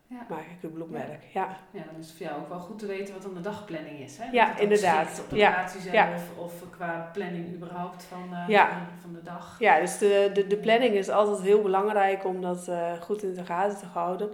Ja. 0.07 0.27
maak 0.29 0.41
ik 0.41 0.57
het 0.61 0.73
bloemwerk. 0.73 1.23
ja. 1.33 1.57
ja, 1.71 1.83
dan 1.91 2.01
is 2.01 2.07
het 2.09 2.17
voor 2.17 2.27
jou 2.27 2.41
ook 2.41 2.49
wel 2.49 2.59
goed 2.59 2.79
te 2.79 2.87
weten 2.87 3.15
wat 3.15 3.23
dan 3.23 3.35
de 3.35 3.41
dagplanning 3.41 3.99
is. 4.01 4.17
Hè? 4.19 4.25
Dat 4.25 4.35
Ja, 4.35 4.59
inderdaad. 4.59 5.21
Op 5.21 5.31
de 5.31 5.37
Ja, 5.37 5.69
zelf 5.69 5.93
ja. 5.93 6.09
of 6.37 6.53
qua 6.71 7.11
planning 7.13 7.55
überhaupt 7.55 8.03
van, 8.05 8.29
eh, 8.33 8.49
Ja. 8.49 8.69
van, 8.69 8.79
van 9.01 9.13
de 9.13 9.23
dag. 9.23 9.57
Ja, 9.59 9.81
dus 9.81 9.99
de, 9.99 10.31
de, 10.35 10.47
de 10.47 10.57
planning 10.57 10.95
is 10.95 11.09
altijd 11.09 11.41
heel 11.41 11.63
belangrijk 11.63 12.25
om 12.25 12.41
dat 12.41 12.69
eh, 12.69 12.93
goed 13.01 13.23
in 13.23 13.35
de 13.35 13.45
gaten 13.45 13.79
te 13.79 13.87
houden. 13.87 14.31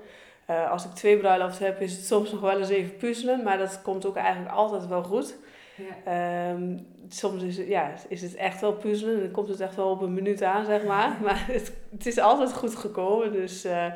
Eh, 0.46 0.70
als 0.70 0.84
ik 0.84 0.90
twee 0.90 1.18
bruiloften 1.18 1.66
heb, 1.66 1.80
is 1.80 1.92
het 1.96 2.06
soms 2.06 2.32
nog 2.32 2.40
wel 2.40 2.58
eens 2.58 2.68
even 2.68 2.96
puzzelen, 2.96 3.42
maar 3.42 3.58
dat 3.58 3.82
komt 3.82 4.06
ook 4.06 4.16
eigenlijk 4.16 4.54
altijd 4.54 4.86
wel 4.86 5.02
goed. 5.02 5.36
Ja. 5.76 6.12
Ehm, 6.12 6.78
soms 7.08 7.42
is 7.42 7.56
het, 7.56 7.66
ja, 7.66 7.92
is 8.08 8.22
het 8.22 8.34
echt 8.34 8.60
wel 8.60 8.72
puzzelen 8.72 9.14
en 9.14 9.20
dan 9.20 9.30
komt 9.30 9.48
het 9.48 9.60
echt 9.60 9.76
wel 9.76 9.90
op 9.90 10.00
een 10.00 10.14
minuut 10.14 10.42
aan, 10.42 10.64
zeg 10.64 10.84
maar. 10.84 11.16
Maar 11.22 11.44
het, 11.52 11.72
het 11.90 12.06
is 12.06 12.18
altijd 12.18 12.52
goed 12.52 12.76
gekomen, 12.76 13.32
dus 13.32 13.64
eh, 13.64 13.86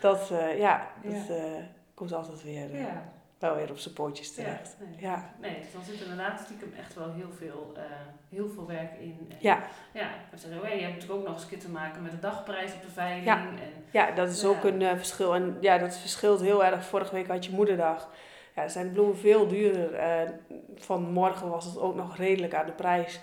dat, 0.00 0.30
eh, 0.30 0.58
ja, 0.58 0.88
dat 1.02 1.12
Ja. 1.28 1.34
eh, 1.34 1.42
komt 1.94 2.12
altijd 2.12 2.42
weer, 2.42 2.74
eh, 2.74 2.84
wel 3.38 3.54
weer 3.56 3.70
op 3.70 3.78
zijn 3.78 3.94
pootjes 3.94 4.34
terecht. 4.34 4.76
Ja, 4.78 4.84
nee. 4.86 4.96
Ja. 5.00 5.30
Nee, 5.40 5.58
dus 5.60 5.72
dan 5.72 5.82
zit 5.82 6.00
er 6.00 6.06
inderdaad 6.10 6.40
stiekem 6.40 6.72
echt 6.78 6.94
wel 6.94 7.12
heel 7.12 7.32
veel, 7.38 7.72
heel 8.30 8.48
veel 8.48 8.66
werk 8.66 8.92
in. 9.00 9.26
En 9.30 9.36
Ja. 9.40 9.62
Ja, 9.92 10.08
ik 10.32 10.38
zeg, 10.38 10.50
oh, 10.50 10.62
je 10.68 10.68
hebt 10.68 10.94
natuurlijk 10.94 11.12
ook 11.20 11.24
nog 11.26 11.34
eens 11.34 11.42
een 11.42 11.48
keer 11.48 11.58
te 11.60 11.70
maken 11.70 12.02
met 12.02 12.10
de 12.10 12.18
dagprijs 12.18 12.72
op 12.74 12.82
de 12.82 12.90
veiling. 12.90 13.24
Ja. 13.26 13.36
En, 13.38 13.58
Ja, 13.90 14.10
dat 14.10 14.28
is 14.28 14.44
ook 14.44 14.64
een 14.64 14.80
verschil. 14.96 15.34
En 15.34 15.56
ja, 15.60 15.78
dat 15.78 15.96
verschilt 15.96 16.40
heel 16.40 16.64
erg. 16.64 16.84
Vorige 16.84 17.14
week 17.14 17.26
had 17.26 17.44
je 17.44 17.52
moederdag. 17.52 18.10
Ja, 18.54 18.60
dan 18.60 18.70
zijn 18.70 18.92
bloemen 18.92 19.16
veel 19.18 19.48
duurder. 19.48 19.94
Eh 19.94 20.30
vanmorgen 20.76 21.48
was 21.50 21.64
het 21.64 21.78
ook 21.78 21.94
nog 21.94 22.16
redelijk 22.16 22.54
aan 22.54 22.66
de 22.66 22.72
prijs. 22.72 23.20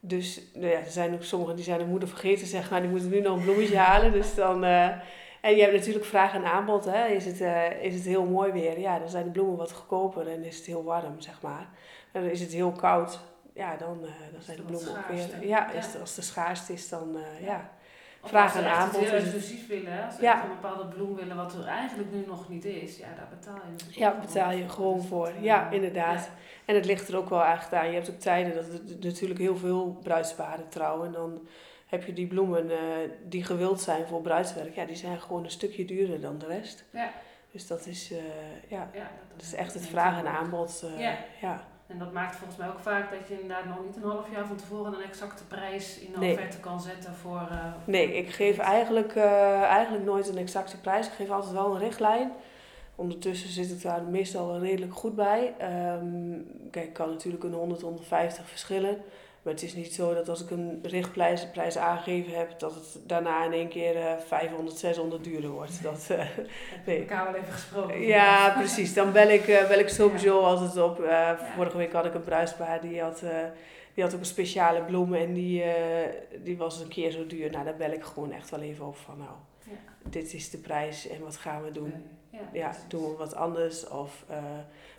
Dus 0.00 0.42
nou 0.54 0.66
ja, 0.66 0.78
er 0.78 0.90
zijn 0.90 1.14
ook 1.14 1.22
sommigen 1.22 1.56
die 1.56 1.64
zijn 1.64 1.78
de 1.78 1.84
moeder 1.84 2.08
vergeten, 2.08 2.46
zeg 2.46 2.70
maar, 2.70 2.80
die 2.80 2.90
moeten 2.90 3.08
nu 3.10 3.20
nog 3.20 3.36
een 3.36 3.42
bloemetje 3.42 3.76
halen. 3.78 4.12
Dus 4.12 4.34
dan, 4.34 4.64
en 5.46 5.56
je 5.56 5.60
hebt 5.62 5.72
natuurlijk 5.74 6.04
vraag 6.04 6.34
en 6.34 6.44
aanbod. 6.44 6.84
Hè. 6.84 7.06
Is, 7.06 7.24
het, 7.24 7.40
eh, 7.40 7.82
is 7.82 7.94
het 7.94 8.04
heel 8.04 8.24
mooi 8.24 8.52
weer? 8.52 8.78
Ja, 8.78 8.98
dan 8.98 9.08
zijn 9.08 9.24
de 9.24 9.30
bloemen 9.30 9.56
wat 9.56 9.72
goedkoper 9.72 10.28
en 10.28 10.44
is 10.44 10.56
het 10.56 10.66
heel 10.66 10.84
warm, 10.84 11.20
zeg 11.20 11.40
maar. 11.42 11.68
En 12.12 12.22
dan 12.22 12.30
is 12.30 12.40
het 12.40 12.52
heel 12.52 12.72
koud. 12.72 13.18
Ja, 13.54 13.76
dan, 13.76 13.98
eh, 14.04 14.10
dan 14.32 14.42
zijn 14.42 14.56
de 14.56 14.62
bloemen 14.62 14.90
ook 14.90 15.08
weer... 15.08 15.28
Ja, 15.40 15.46
Ja. 15.48 15.72
Is 15.72 15.86
het- 15.86 16.00
als 16.00 16.14
de 16.14 16.22
schaarste 16.22 16.72
is, 16.72 16.88
dan 16.88 17.16
eh, 17.16 17.44
Ja. 17.46 17.70
Vraag 18.22 18.42
als 18.44 18.52
ze 18.52 18.58
en 18.68 18.74
aanbod 18.74 19.00
heel 19.00 19.14
is 19.16 19.24
het- 19.24 19.34
exclusief 19.34 19.66
willen, 19.68 19.92
hè, 19.92 20.04
als 20.04 20.14
ze 20.14 20.22
Ja. 20.22 20.42
een 20.42 20.48
bepaalde 20.48 20.86
bloem 20.86 21.14
willen 21.14 21.36
wat 21.36 21.54
er 21.54 21.66
eigenlijk 21.66 22.12
nu 22.12 22.24
nog 22.26 22.48
niet 22.48 22.64
is, 22.64 22.96
ja, 22.98 23.06
daar 23.16 23.28
betaal 23.38 23.54
je 23.54 23.70
natuurlijk 23.70 23.98
Ja, 23.98 24.18
betaal 24.20 24.50
je 24.50 24.68
gewoon 24.68 24.96
Dus 24.98 25.06
voor. 25.06 25.26
eh, 25.26 25.42
Ja, 25.42 25.70
inderdaad. 25.70 26.30
En 26.64 26.74
het 26.74 26.84
ligt 26.84 27.08
er 27.08 27.16
ook 27.16 27.28
wel 27.28 27.44
echt 27.44 27.72
aan. 27.74 27.86
Je 27.88 27.94
hebt 27.94 28.10
ook 28.10 28.18
tijden 28.18 28.54
dat 28.54 28.64
er 28.64 28.80
natuurlijk 29.00 29.40
heel 29.40 29.56
veel 29.56 29.98
bruidsparen 30.02 30.68
trouwen. 30.68 31.06
En 31.06 31.12
dan 31.12 31.48
heb 31.86 32.04
je 32.04 32.12
die 32.12 32.26
bloemen 32.26 32.70
eh, 32.70 32.78
die 33.28 33.44
gewild 33.44 33.80
zijn 33.80 34.06
voor 34.06 34.20
bruidswerk. 34.20 34.74
Ja, 34.74 34.84
die 34.84 34.96
zijn 34.96 35.20
gewoon 35.20 35.44
een 35.44 35.50
stukje 35.50 35.84
duurder 35.84 36.20
dan 36.20 36.38
de 36.38 36.46
rest. 36.46 36.84
Ja. 36.90 37.10
Dus 37.52 37.66
dat 37.66 37.86
is, 37.86 38.12
eh, 38.12 38.18
ja, 38.68 38.90
Ja, 38.94 39.10
dat 39.36 39.42
is 39.46 39.54
echt 39.54 39.74
het 39.74 39.86
vraag 39.86 40.18
en 40.18 40.26
aanbod. 40.26 40.84
eh, 40.94 41.00
Ja. 41.00 41.16
ja. 41.40 41.64
En 41.86 41.98
dat 41.98 42.12
maakt 42.12 42.36
volgens 42.36 42.58
mij 42.58 42.68
ook 42.68 42.78
vaak 42.78 43.10
dat 43.10 43.28
je 43.28 43.40
inderdaad 43.40 43.64
nog 43.64 43.84
niet 43.86 43.96
een 43.96 44.02
half 44.10 44.30
jaar 44.34 44.46
van 44.46 44.56
tevoren 44.56 44.92
een 44.92 45.02
exacte 45.04 45.44
prijs 45.46 45.98
in 45.98 46.12
de 46.12 46.18
Nee. 46.18 46.32
offerte 46.32 46.60
kan 46.60 46.80
zetten 46.80 47.14
voor... 47.14 47.48
Nee, 47.84 48.16
ik 48.16 48.28
geef 48.30 48.58
eigenlijk, 48.58 49.16
eigenlijk 49.16 50.04
nooit 50.04 50.28
een 50.28 50.38
exacte 50.38 50.80
prijs. 50.80 51.06
Ik 51.06 51.12
geef 51.12 51.30
altijd 51.30 51.52
wel 51.52 51.72
een 51.74 51.78
richtlijn. 51.78 52.32
Ondertussen 52.94 53.48
zit 53.48 53.70
ik 53.70 53.82
daar 53.82 54.02
meestal 54.02 54.58
redelijk 54.58 54.94
goed 54.94 55.14
bij. 55.14 55.54
Ehm, 55.58 56.40
kijk, 56.70 56.86
ik 56.86 56.92
kan 56.92 57.10
natuurlijk 57.10 57.44
een 57.44 57.52
100, 57.52 57.80
150 57.80 58.48
verschillen. 58.48 58.98
Maar 59.46 59.54
het 59.54 59.64
is 59.64 59.74
niet 59.74 59.94
zo 59.94 60.14
dat 60.14 60.28
als 60.28 60.42
ik 60.42 60.50
een 60.50 60.78
richtprijs 60.82 61.46
prijs 61.50 61.76
aangegeven 61.78 62.38
heb, 62.38 62.58
dat 62.58 62.74
het 62.74 62.98
daarna 63.08 63.44
in 63.44 63.52
één 63.52 63.68
keer 63.68 63.96
eh 63.96 64.12
500, 64.26 64.78
600 64.78 65.24
duurder 65.24 65.50
wordt. 65.50 65.82
Dat, 65.82 66.06
Heb 66.08 66.18
je 66.36 66.46
Nee. 66.86 66.98
elkaar 66.98 67.24
wel 67.32 67.40
even 67.40 67.52
gesproken? 67.52 68.00
ja, 68.00 68.50
precies. 68.58 68.94
Dan 68.94 69.12
bel 69.12 69.28
ik, 69.28 69.48
eh, 69.48 69.68
bel 69.68 69.78
ik 69.78 69.88
sowieso 69.88 70.40
altijd 70.40 70.76
op. 70.76 71.00
Eh, 71.00 71.30
Vorige 71.54 71.76
week 71.76 71.92
had 71.92 72.04
ik 72.04 72.14
een 72.14 72.22
bruidspaar 72.24 72.80
die 72.80 73.00
had, 73.02 73.22
die 73.94 74.04
had 74.04 74.14
ook 74.14 74.20
een 74.20 74.26
speciale 74.26 74.82
bloem 74.82 75.14
en 75.14 75.32
die, 75.34 75.62
die 76.42 76.56
was 76.56 76.80
een 76.80 76.88
keer 76.88 77.10
zo 77.10 77.26
duur. 77.26 77.50
Nou, 77.50 77.64
daar 77.64 77.76
bel 77.76 77.90
ik 77.92 78.04
gewoon 78.04 78.32
echt 78.32 78.50
wel 78.50 78.60
even 78.60 78.86
op 78.86 78.96
van 78.96 79.18
nou, 79.18 79.30
Ja. 79.62 80.10
dit 80.10 80.34
is 80.34 80.50
de 80.50 80.58
prijs 80.58 81.08
en 81.08 81.22
wat 81.22 81.36
gaan 81.36 81.62
we 81.64 81.70
doen? 81.70 81.92
Ja, 82.30 82.38
Ja, 82.52 82.72
doen 82.88 83.10
we 83.10 83.16
wat 83.16 83.34
anders 83.34 83.88
of 83.88 84.24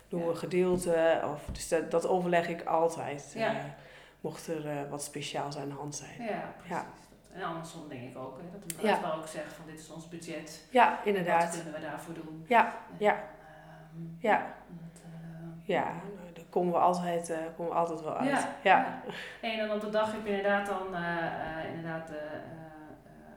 doen 0.08 0.20
we 0.20 0.24
Ja. 0.26 0.30
een 0.30 0.36
gedeelte? 0.36 1.20
Of, 1.34 1.44
dus 1.52 1.68
dat, 1.68 1.90
dat 1.90 2.06
overleg 2.08 2.48
ik 2.48 2.64
altijd. 2.64 3.32
Ja. 3.36 3.76
Mocht 4.20 4.46
er 4.46 4.68
eh, 4.68 4.90
wat 4.90 5.02
speciaals 5.02 5.56
aan 5.56 5.68
de 5.68 5.74
hand 5.74 5.94
zijn. 5.94 6.22
Ja, 6.28 6.54
precies. 6.58 6.84
En 7.32 7.42
andersom 7.42 7.88
denk 7.88 8.02
ik 8.10 8.18
ook, 8.18 8.38
hè, 8.38 8.44
dat 8.58 8.72
een 8.80 8.86
Ja. 8.86 9.12
ook 9.16 9.26
zegt 9.26 9.52
van 9.52 9.64
dit 9.66 9.78
is 9.78 9.90
ons 9.90 10.08
budget. 10.08 10.64
Ja, 10.70 10.90
Wat 10.90 10.98
inderdaad. 11.06 11.50
kunnen 11.56 11.72
we 11.72 11.80
daarvoor 11.80 12.14
doen? 12.14 12.44
Ja, 12.48 12.64
En, 12.66 12.96
ja. 12.98 13.12
ehm, 13.12 14.04
Ja. 14.18 14.38
dat, 14.68 15.02
eh, 15.04 15.66
Ja, 15.74 15.82
nou, 15.84 16.32
daar 16.34 16.44
komen 16.50 16.72
we 16.72 16.78
altijd, 16.78 17.30
eh, 17.30 17.36
komen 17.56 17.72
we 17.72 17.78
altijd 17.78 18.00
wel 18.02 18.16
uit. 18.16 18.28
Ja, 18.28 18.48
Ja. 18.62 19.00
En 19.40 19.58
dan 19.58 19.70
op 19.76 19.80
de 19.80 19.90
dag 19.90 20.12
heb 20.12 20.24
je 20.26 20.36
inderdaad 20.36 20.66
dan, 20.66 20.94
eh, 20.94 21.74
inderdaad, 21.74 22.10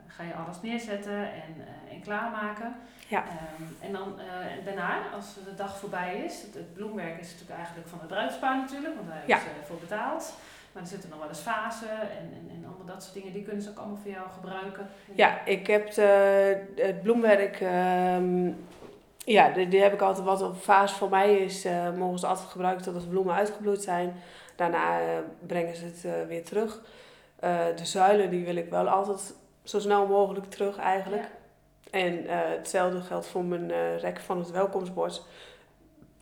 ga 0.07 0.23
je 0.23 0.33
alles 0.33 0.61
neerzetten 0.61 1.33
en, 1.33 1.55
en 1.91 2.01
klaarmaken. 2.01 2.75
Ja. 3.07 3.23
Ehm, 3.23 3.63
en 3.85 3.91
dan 3.91 4.19
daarna, 4.65 5.09
als 5.13 5.33
de 5.43 5.55
dag 5.55 5.77
voorbij 5.77 6.15
is, 6.23 6.41
het, 6.41 6.53
het 6.53 6.73
bloemwerk 6.73 7.19
is 7.19 7.31
natuurlijk 7.31 7.57
eigenlijk 7.57 7.87
van 7.87 7.99
het 7.99 8.07
bruidspaar 8.07 8.57
natuurlijk, 8.57 8.95
want 8.95 9.07
daar 9.07 9.17
hebben 9.17 9.37
ze 9.39 9.65
voor 9.65 9.79
betaald. 9.79 10.33
Maar 10.71 10.81
er 10.83 10.89
zitten 10.89 11.09
nog 11.09 11.19
wel 11.19 11.27
eens 11.27 11.39
fasen 11.39 11.89
en, 12.01 12.07
en, 12.33 12.49
en 12.55 12.65
allemaal 12.67 12.85
dat 12.85 13.03
soort 13.03 13.13
dingen, 13.13 13.33
die 13.33 13.43
kunnen 13.43 13.61
ze 13.61 13.69
ook 13.69 13.77
allemaal 13.77 13.97
voor 14.03 14.11
jou 14.11 14.27
gebruiken. 14.29 14.89
Ja, 15.15 15.45
ik 15.45 15.67
heb 15.67 15.93
de- 15.93 16.63
het 16.75 17.01
bloemwerk, 17.01 17.59
ehm, 17.61 18.51
ja, 19.17 19.49
die, 19.49 19.67
die 19.67 19.81
heb 19.81 19.93
ik 19.93 20.01
altijd, 20.01 20.25
wat 20.25 20.41
een 20.41 20.55
fase 20.55 20.95
voor 20.95 21.09
mij 21.09 21.35
is, 21.37 21.65
eh, 21.65 21.93
mogen 21.93 22.19
ze 22.19 22.27
altijd 22.27 22.47
gebruiken 22.49 22.83
totdat 22.83 23.01
de 23.03 23.07
bloemen 23.09 23.35
uitgebloeid 23.35 23.83
zijn. 23.83 24.13
Daarna 24.55 24.99
eh, 25.01 25.07
brengen 25.47 25.75
ze 25.75 25.85
het 25.85 26.05
eh, 26.05 26.11
weer 26.27 26.43
terug. 26.43 26.81
De 27.75 27.85
zuilen, 27.85 28.29
die 28.29 28.45
wil 28.45 28.55
ik 28.55 28.69
wel 28.69 28.87
altijd 28.89 29.33
zo 29.63 29.79
snel 29.79 30.07
mogelijk 30.07 30.45
terug 30.49 30.77
eigenlijk. 30.77 31.23
En 31.91 32.23
hetzelfde 32.27 33.01
geldt 33.01 33.27
voor 33.27 33.43
mijn 33.43 33.97
rek 33.99 34.19
van 34.19 34.37
het 34.39 34.51
welkomstbord. 34.51 35.23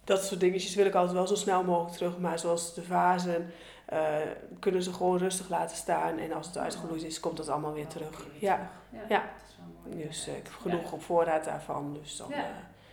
Dat 0.03 0.23
soort 0.23 0.39
dingetjes 0.39 0.75
wil 0.75 0.85
ik 0.85 0.93
altijd 0.93 1.13
wel 1.15 1.27
zo 1.27 1.35
snel 1.35 1.63
mogelijk 1.63 1.95
terug. 1.95 2.17
Maar 2.17 2.39
zoals 2.39 2.73
de 2.73 2.83
vazen, 2.83 3.51
eh, 3.89 4.15
kunnen 4.59 4.83
ze 4.83 4.93
gewoon 4.93 5.17
rustig 5.17 5.49
laten 5.49 5.77
staan. 5.77 6.17
En 6.17 6.33
als 6.33 6.47
het 6.47 6.57
uitgebloeid 6.57 7.03
is, 7.03 7.19
komt 7.19 7.37
dat 7.37 7.49
allemaal 7.49 7.73
weer 7.73 7.87
terug. 7.87 8.25
Ja. 8.39 8.69
Ja. 8.89 8.99
Dat 9.09 9.49
is 9.49 9.55
wel 9.57 9.91
mooi. 9.91 10.07
Dus 10.07 10.27
eh, 10.27 10.37
ik 10.37 10.43
heb 10.43 10.53
genoeg 10.53 10.91
op 10.91 11.01
voorraad 11.01 11.43
daarvan. 11.43 11.93
Dus 11.93 12.17
dan, 12.17 12.29
Ja. 12.29 12.35
eh, 12.35 12.43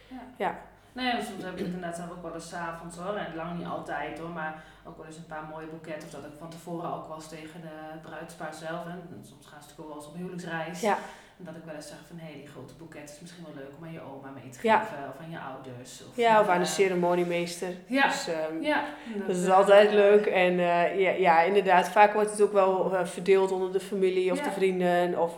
Ja. 0.09 0.21
ja. 0.37 0.59
Nee, 0.93 1.23
soms 1.23 1.43
heb 1.43 1.53
ik 1.53 1.59
het 1.59 1.67
inderdaad 1.67 1.97
zelf 1.97 2.11
ook 2.11 2.23
wel 2.23 2.35
eens 2.35 2.55
avonds 2.55 2.97
hoor. 2.97 3.15
En 3.17 3.35
lang 3.37 3.59
niet 3.59 3.67
altijd 3.67 4.19
hoor, 4.19 4.29
maar 4.29 4.63
ook 4.85 4.97
wel 4.97 5.07
eens 5.07 5.17
een 5.17 5.27
paar 5.27 5.45
mooie 5.51 5.67
boeketten. 5.67 6.09
Of 6.09 6.15
dat 6.15 6.25
ik 6.25 6.39
van 6.39 6.51
tevoren 6.51 6.93
ook 6.95 7.07
was 7.07 7.29
tegen 7.29 7.61
de 7.61 7.99
bruidspaar 8.03 8.55
zelf. 8.55 8.87
En 8.87 9.03
soms 9.23 9.47
gaan 9.47 9.63
ze 9.63 9.69
natuurlijk 9.69 9.81
ook 9.81 9.89
wel 9.89 9.97
eens 9.97 10.07
op 10.07 10.15
huwelijksreis. 10.15 10.81
ja. 10.81 10.97
En 11.39 11.45
dat 11.45 11.55
ik 11.55 11.63
wel 11.65 11.75
eens 11.75 11.89
zeg 11.89 11.97
van, 12.09 12.19
hé, 12.19 12.33
die 12.35 12.47
grote 12.47 12.75
boeket 12.79 13.11
is 13.11 13.21
misschien 13.21 13.45
wel 13.45 13.55
leuk 13.55 13.71
om 13.79 13.85
aan 13.87 13.93
je 13.93 14.01
oma 14.01 14.31
mee 14.31 14.49
te 14.51 14.59
Ja. 14.63 14.79
geven. 14.79 14.97
Of 15.09 15.25
aan 15.25 15.31
je 15.31 15.39
ouders. 15.39 16.03
Of, 16.09 16.17
ja, 16.17 16.41
of 16.41 16.49
aan 16.49 16.59
de 16.59 16.65
eh, 16.65 16.71
ceremoniemeester. 16.71 17.69
Ja, 17.87 18.07
Dus, 18.07 18.29
ehm, 18.29 18.63
ja. 18.63 18.85
dat 19.27 19.37
is 19.37 19.49
altijd 19.51 19.89
eh, 19.89 19.95
leuk. 19.95 20.27
En 20.27 20.59
eh, 20.59 21.01
ja, 21.01 21.11
ja, 21.11 21.41
inderdaad, 21.43 21.89
vaak 21.89 22.13
wordt 22.13 22.31
het 22.31 22.41
ook 22.43 22.53
wel 22.53 22.93
verdeeld 23.05 23.53
onder 23.53 23.73
de 23.73 23.81
familie 23.81 24.33
of 24.33 24.39
Ja. 24.39 24.45
de 24.45 24.51
vrienden 24.51 25.23
of 25.23 25.37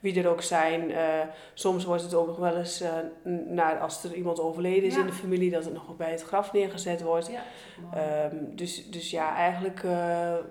wie 0.00 0.22
er 0.22 0.28
ook 0.30 0.42
zijn. 0.42 0.92
Soms 1.54 1.84
wordt 1.84 2.02
het 2.02 2.14
ook 2.14 2.26
nog 2.26 2.36
wel 2.36 2.56
eens, 2.56 2.82
naar, 3.48 3.78
als 3.78 4.04
er 4.04 4.14
iemand 4.14 4.40
overleden 4.40 4.82
is 4.84 4.96
in 4.96 5.06
de 5.06 5.12
familie, 5.12 5.50
dat 5.50 5.64
het 5.64 5.72
nog 5.72 5.96
bij 5.96 6.10
het 6.10 6.22
graf 6.22 6.52
neergezet 6.52 7.02
wordt. 7.02 7.30
Ehm, 7.92 8.36
dus 8.54 8.74
dus, 8.76 8.90
dus 8.90 9.10
ja, 9.10 9.34
eigenlijk 9.36 9.82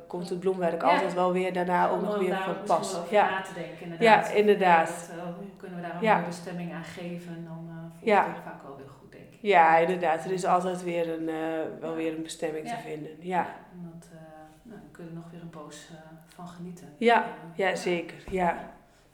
komt 0.07 0.29
het 0.29 0.39
bloemwerk 0.39 0.83
altijd 0.83 1.13
wel 1.13 1.31
weer 1.31 1.53
daarna 1.53 1.89
ook 1.89 2.01
nog 2.01 2.13
er 2.13 2.19
weer 2.19 2.37
van 2.43 2.55
pas. 2.65 2.97
Ja. 3.09 3.29
na 3.29 3.41
te 3.41 3.53
denken, 3.53 3.81
inderdaad. 3.81 4.27
Ja, 4.29 4.33
inderdaad. 4.33 4.78
Dat, 4.85 5.09
eh, 5.17 5.23
hoe 5.23 5.45
kunnen 5.57 5.77
we 5.77 5.83
daar 5.87 5.95
een 6.03 6.09
mooie 6.15 6.25
bestemming 6.25 6.73
aan 6.73 6.83
geven? 6.83 7.43
Dan 7.45 7.65
uh, 7.69 7.75
voelt 7.97 8.05
Ja. 8.09 8.27
het 8.27 8.43
vaak 8.43 8.63
wel 8.63 8.77
weer 8.77 8.89
goed, 8.99 9.11
denk 9.11 9.23
ik. 9.31 9.37
ja, 9.41 9.77
inderdaad. 9.77 10.25
Er 10.25 10.31
is 10.31 10.45
altijd 10.45 10.83
weer 10.83 11.13
een, 11.19 11.29
eh, 11.29 11.79
wel 11.81 11.95
weer 11.95 12.15
een 12.15 12.23
bestemming 12.23 12.67
te 12.67 12.75
vinden. 12.85 13.11
Ja, 13.19 13.45
En 13.71 13.91
dat, 13.93 14.07
eh, 14.11 14.17
nou, 14.63 14.79
dan 14.79 14.91
kunnen 14.91 15.11
we 15.13 15.17
er 15.17 15.23
nog 15.23 15.31
weer 15.31 15.41
een 15.41 15.49
poos 15.49 15.87
eh, 15.91 15.97
van 16.35 16.47
genieten. 16.47 16.87
Ja, 16.97 17.23
Eh, 17.23 17.29
ja 17.55 17.75
zeker. 17.75 18.17
Ja, 18.29 18.57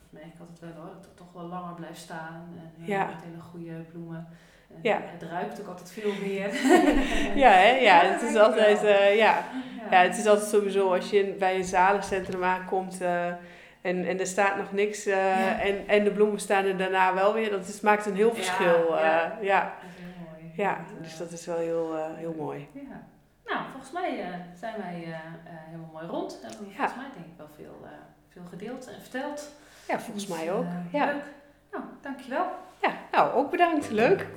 merk 0.10 0.26
ik 0.26 0.40
altijd 0.40 0.60
wel 0.60 0.84
hoor, 0.84 0.94
dat 0.94 1.06
het 1.06 1.18
toch 1.18 1.34
wel 1.34 1.44
langer 1.46 1.74
blijft 1.74 2.00
staan. 2.00 2.44
En 2.58 2.72
eh, 2.82 2.88
Ja. 2.88 3.06
met 3.06 3.24
hele 3.24 3.42
goede 3.42 3.72
bloemen. 3.92 4.28
En 4.70 4.80
Ja. 4.82 5.00
Het 5.04 5.24
ruikt 5.30 5.62
ook 5.62 5.68
altijd 5.68 5.92
veel 5.92 6.14
meer. 6.28 6.54
ja, 7.36 7.50
hè? 7.52 7.70
ja 7.70 8.00
het 8.00 8.22
is 8.22 8.36
altijd, 8.36 8.84
eh, 8.84 9.16
ja. 9.18 9.44
ja, 9.92 9.98
het 10.02 10.18
is 10.18 10.26
altijd 10.28 10.48
sowieso 10.50 10.94
als 10.94 11.10
je 11.10 11.36
bij 11.40 11.56
een 11.56 11.64
zalencentrum 11.64 12.44
aankomt 12.44 13.02
eh, 13.02 13.34
en, 13.86 14.06
en 14.06 14.20
er 14.20 14.28
staat 14.28 14.58
nog 14.58 14.72
niks 14.72 15.06
eh, 15.06 15.14
Ja. 15.16 15.60
en, 15.60 15.88
en 15.88 16.04
de 16.04 16.12
bloemen 16.12 16.40
staan 16.40 16.66
er 16.66 16.78
daarna 16.78 17.14
wel 17.14 17.34
weer. 17.34 17.50
Dat 17.50 17.68
is, 17.68 17.82
maakt 17.82 18.06
een 18.06 18.16
heel 18.16 18.28
Ja, 18.30 18.36
verschil. 18.36 18.98
eh, 18.98 19.04
ja. 19.04 19.38
ja. 19.42 19.64
Dat 19.82 19.90
is 19.90 20.04
heel 20.04 20.26
mooi. 20.32 20.52
Ja, 20.56 20.78
dus 21.02 21.14
eh, 21.14 21.20
dat 21.20 21.32
is 21.32 21.46
wel 21.46 21.58
heel, 21.58 21.96
eh, 21.98 22.04
heel 22.16 22.36
mooi. 22.38 22.68
Ja. 22.74 23.08
Nou, 23.46 23.66
volgens 23.72 23.92
mij 23.92 24.20
eh, 24.22 24.28
zijn 24.60 24.74
wij 24.78 25.04
eh, 25.04 25.10
eh, 25.10 25.18
helemaal 25.66 25.90
mooi 25.94 26.06
rond. 26.06 26.40
Ja. 26.42 26.50
volgens 26.58 26.96
mij 26.96 27.06
denk 27.16 27.26
ik 27.26 27.38
wel 27.38 27.50
veel, 27.56 27.80
eh, 27.84 27.90
veel 28.30 28.42
gedeeld 28.50 28.88
en 28.88 29.02
verteld. 29.02 29.52
Ja, 29.88 30.00
volgens 30.00 30.28
Dus, 30.28 30.38
mij 30.38 30.52
ook. 30.54 30.64
eh, 30.64 30.92
Ja. 30.92 31.06
Leuk. 31.06 31.24
Nou, 31.72 31.84
dankjewel. 32.02 32.46
ja, 32.82 32.92
nou 33.12 33.34
ook 33.34 33.52
bedankt. 33.52 33.90
Leuk. 33.92 34.28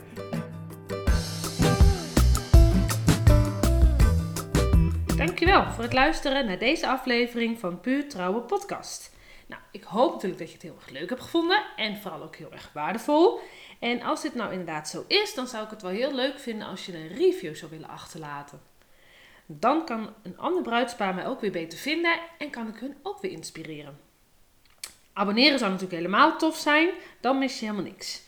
Dankjewel 5.17 5.71
voor 5.71 5.83
het 5.85 5.93
luisteren 5.93 6.47
naar 6.47 6.59
deze 6.59 6.87
aflevering 6.89 7.59
van 7.59 7.81
Puur 7.81 8.09
Trouwe 8.09 8.41
Podcast. 8.41 9.11
Nou, 9.49 9.63
ik 9.71 9.83
hoop 9.85 10.13
natuurlijk 10.13 10.41
dat 10.41 10.49
je 10.49 10.55
het 10.55 10.63
heel 10.63 10.77
erg 10.77 10.91
leuk 10.91 11.09
hebt 11.09 11.23
gevonden 11.23 11.63
en 11.77 11.97
vooral 11.97 12.23
ook 12.23 12.37
heel 12.37 12.53
erg 12.53 12.71
waardevol. 12.73 13.41
En 13.79 14.03
als 14.03 14.23
dit 14.23 14.35
nou 14.35 14.51
inderdaad 14.51 14.89
zo 14.89 15.05
is, 15.07 15.35
dan 15.35 15.47
zou 15.47 15.65
ik 15.65 15.71
het 15.71 15.83
wel 15.83 15.91
heel 15.91 16.15
leuk 16.15 16.39
vinden 16.39 16.67
als 16.67 16.87
je 16.87 16.97
een 16.97 17.09
review 17.09 17.55
zou 17.55 17.71
willen 17.71 17.89
achterlaten. 17.89 18.61
Dan 19.47 19.85
kan 19.85 20.15
een 20.23 20.39
ander 20.39 20.63
bruidspaar 20.63 21.15
mij 21.15 21.27
ook 21.27 21.41
weer 21.41 21.51
beter 21.51 21.79
vinden 21.79 22.21
en 22.39 22.51
kan 22.51 22.69
ik 22.69 22.77
hun 22.77 22.97
ook 23.03 23.21
weer 23.21 23.31
inspireren. 23.31 24.01
Abonneren 25.13 25.59
zou 25.59 25.71
natuurlijk 25.71 26.01
helemaal 26.01 26.39
tof 26.39 26.57
zijn, 26.57 26.91
dan 27.21 27.39
mis 27.39 27.59
je 27.59 27.67
helemaal 27.67 27.91
niks. 27.91 28.23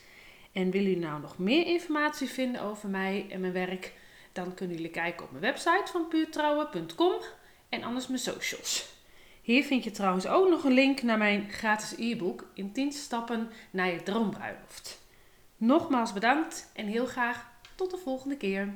En 0.51 0.71
willen 0.71 0.87
jullie 0.87 1.05
nou 1.05 1.21
nog 1.21 1.37
meer 1.37 1.65
informatie 1.65 2.27
vinden 2.27 2.61
over 2.61 2.89
mij 2.89 3.25
en 3.29 3.41
mijn 3.41 3.53
werk? 3.53 3.93
Dan 4.31 4.53
kunnen 4.53 4.75
jullie 4.75 4.91
kijken 4.91 5.25
op 5.25 5.31
mijn 5.31 5.43
website 5.43 5.91
van 5.91 6.07
puurtrouwen.com 6.07 7.13
en 7.69 7.83
anders 7.83 8.07
mijn 8.07 8.19
socials. 8.19 9.00
Hier 9.41 9.63
vind 9.63 9.83
je 9.83 9.91
trouwens 9.91 10.27
ook 10.27 10.49
nog 10.49 10.63
een 10.63 10.73
link 10.73 11.01
naar 11.01 11.17
mijn 11.17 11.49
gratis 11.49 11.93
e-book 11.97 12.47
in 12.53 12.71
10 12.71 12.91
stappen 12.91 13.49
naar 13.71 13.91
je 13.91 14.03
droombruiloft. 14.03 15.01
Nogmaals 15.57 16.13
bedankt 16.13 16.71
en 16.73 16.85
heel 16.85 17.05
graag 17.05 17.51
tot 17.75 17.91
de 17.91 17.97
volgende 17.97 18.37
keer. 18.37 18.73